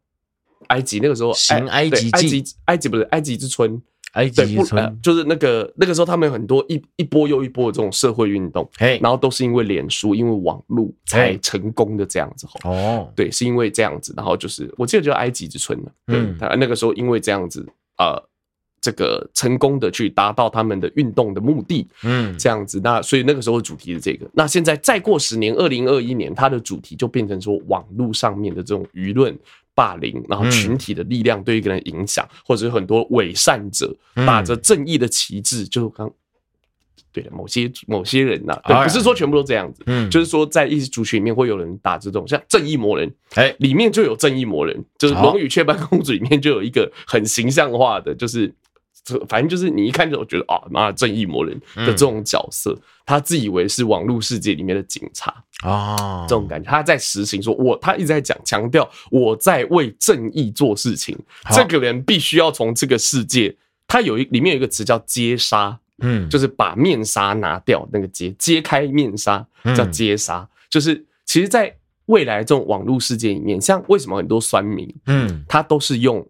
[0.68, 3.82] 埃及，那个时候新埃及埃及埃及不是埃及之春。
[4.14, 4.64] 哎，对，不，
[5.02, 8.70] 就是那个那个时候，他们有很多一一波又一波的这种社会运动，
[9.02, 12.48] 然后都是因为脸书，因为网络才成功的这样子。
[12.64, 15.92] 哦，对，是因为这样子，然后就是我记得就是埃及之春了。
[16.08, 17.66] 嗯，他那个时候因为这样子，
[17.98, 18.22] 呃，
[18.80, 21.88] 这个成功的去达到他们的运动的目的。
[22.04, 24.30] 嗯，这样子，那所以那个时候主题是这个。
[24.34, 29.36] 那现在再过十年，二零二一年，它的主题就变成说网络上面的这种舆论。
[29.76, 36.12] 霸凌，然后群体的力量对一个人影响，或者有很多伪善者打着正义的旗帜，就刚
[37.12, 48.54] 对的某些某些人呐，对，不是说全部都这样子，嗯，就是说在一些族群里面会有人打这种像正义魔人，哎，里面就有正义魔人，就是《龙与雀斑公主》里面就有一个很形象化的，就是。
[49.28, 52.74] 反正就是你一看就觉得啊，妈的正义魔人的这种角色，
[53.06, 61.18] 他自以为是网络世界里面的警察啊，这种感觉，他在实行说，我他一直在讲强调我在为正义做事情，
[61.54, 63.54] 这个人必须要从这个世界，
[63.88, 69.46] 他有一里面有一个词叫揭杀，嗯，就是把面纱拿掉，那个揭揭开面纱
[69.76, 71.76] 叫揭杀，就是其实，在
[72.06, 76.26] 未来这种网络世界里面，像为什么很多酸民，嗯，他都是用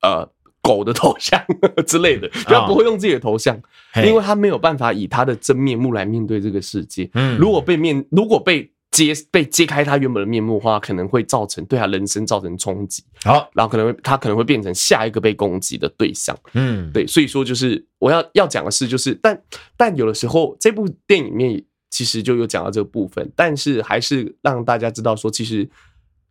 [0.00, 0.32] 呃。
[0.66, 1.40] 狗的头像
[1.86, 3.56] 之类的，他不会用自己的头像，
[4.04, 7.08] 因为他没有办法以他的真面目来面对这个世界。
[7.14, 13.04] 嗯如果被面，如果被揭被揭开他原本的面目的话，可能会造成对他人生造成冲击。
[13.22, 16.36] 好，然后可能会他可能会变成下一个被攻击的对象。
[16.54, 19.40] 嗯，对，所以说就是我要要讲的是，就是但
[19.76, 25.68] 但有的时候这部电影里面其实就有讲到这个部分，但是还是让大家知道说，其实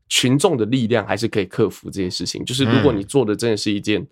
[0.10, 2.44] 群众的力量还是可以克服这些事情。
[2.44, 4.06] 就是如果你做的真的是一件。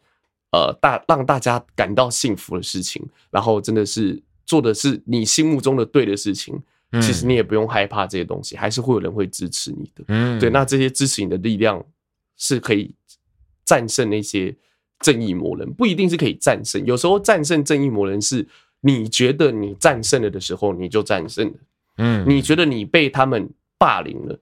[0.53, 6.61] 呃，大让大家感到幸福的事情，然后真的是做的是你心目中的对的事情，
[7.01, 10.03] 其实你也不用害怕这些东西，还是会有人会支持你的。
[10.09, 11.83] 嗯，对，那这些支持你的力量
[12.37, 12.93] 是可以
[13.65, 14.55] 战胜那些
[14.99, 16.85] 正义魔人，不一定是可以战胜。
[16.85, 18.47] 有时候战胜正义魔人是
[18.81, 21.53] 你觉得你战胜了的时候，你就战胜了。
[21.97, 23.49] 嗯，你觉得你被他们
[23.79, 24.39] 霸凌了。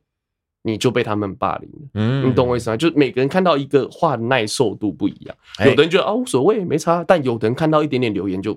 [0.64, 2.78] 你就被他们霸凌了，嗯，你懂我意思吗？
[2.78, 5.36] 就是每个人看到一个话的耐受度不一样，
[5.66, 8.55] 有的人觉得啊无所谓没差，但有的人看到一点点留言就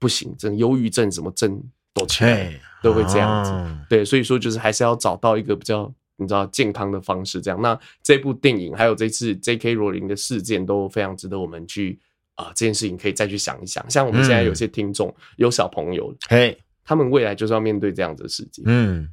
[0.00, 1.62] 不行，这忧郁症什么症
[1.94, 3.52] 都起来，都会这样子。
[3.88, 7.40] 对，所以说就是还是要找到一个比较你知道健康的方式。
[7.40, 9.74] 这样，那这部电影还有这次 J.K.
[9.74, 11.96] 罗琳的事件都非常值得我们去
[12.34, 13.88] 啊，这件事情可以再去想一想。
[13.88, 19.08] 像我们现在有些听众有小朋友，嘿，他们未来就是要面对这样子的世界，嗯，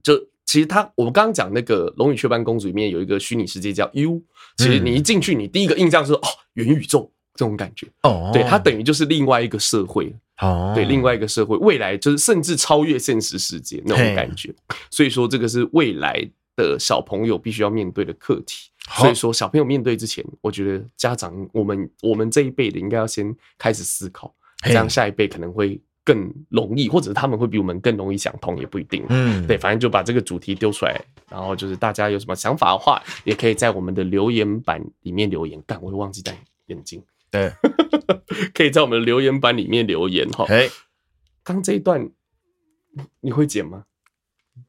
[0.00, 0.14] 就。
[0.46, 4.22] 其实他，我们刚刚讲那个《龙与雀斑公主》里面有一个虚拟世界叫 U，
[4.56, 6.22] 其实你一进去，你第一个印象是哦，
[6.52, 14.54] 元宇宙这种感觉哦，对，它等于就是另外一个社会哦，对，另外一个社会，未来就是甚至超越现实世界那种感觉。
[14.90, 16.24] 所以说，这个是未来
[16.56, 18.70] 的小朋友必须要面对的课题。
[18.98, 24.32] 所以说，小朋友面对之前，我觉得家长我们我们这一辈的应该要先开始思考，
[24.62, 25.80] 这样下一辈可能会。
[26.04, 29.04] 更容易，或者是他们会比我们更容易想通，也不一定。
[29.08, 31.00] 嗯，对，反正就把这个主题丢出来，
[31.30, 35.62] 然后就是大家有什么想法的话，也可以在我们的留言板里面留言。
[35.66, 36.36] 但我会忘记戴
[36.66, 37.02] 眼镜。
[37.30, 37.50] 对，
[38.54, 40.44] 可以在我们的留言板里面留言哈。
[40.48, 40.68] 哎，
[41.42, 42.10] 刚这一段
[43.20, 43.84] 你会剪吗？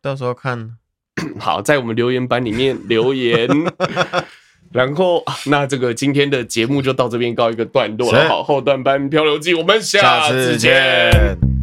[0.02, 0.78] 到时候看。
[1.40, 3.50] 好，在我们留言板里面留言。
[4.72, 8.28] 然后，那这个今天的节目就到这边告一个段落了。
[8.28, 11.55] 好，后段班漂流记，我们下次见。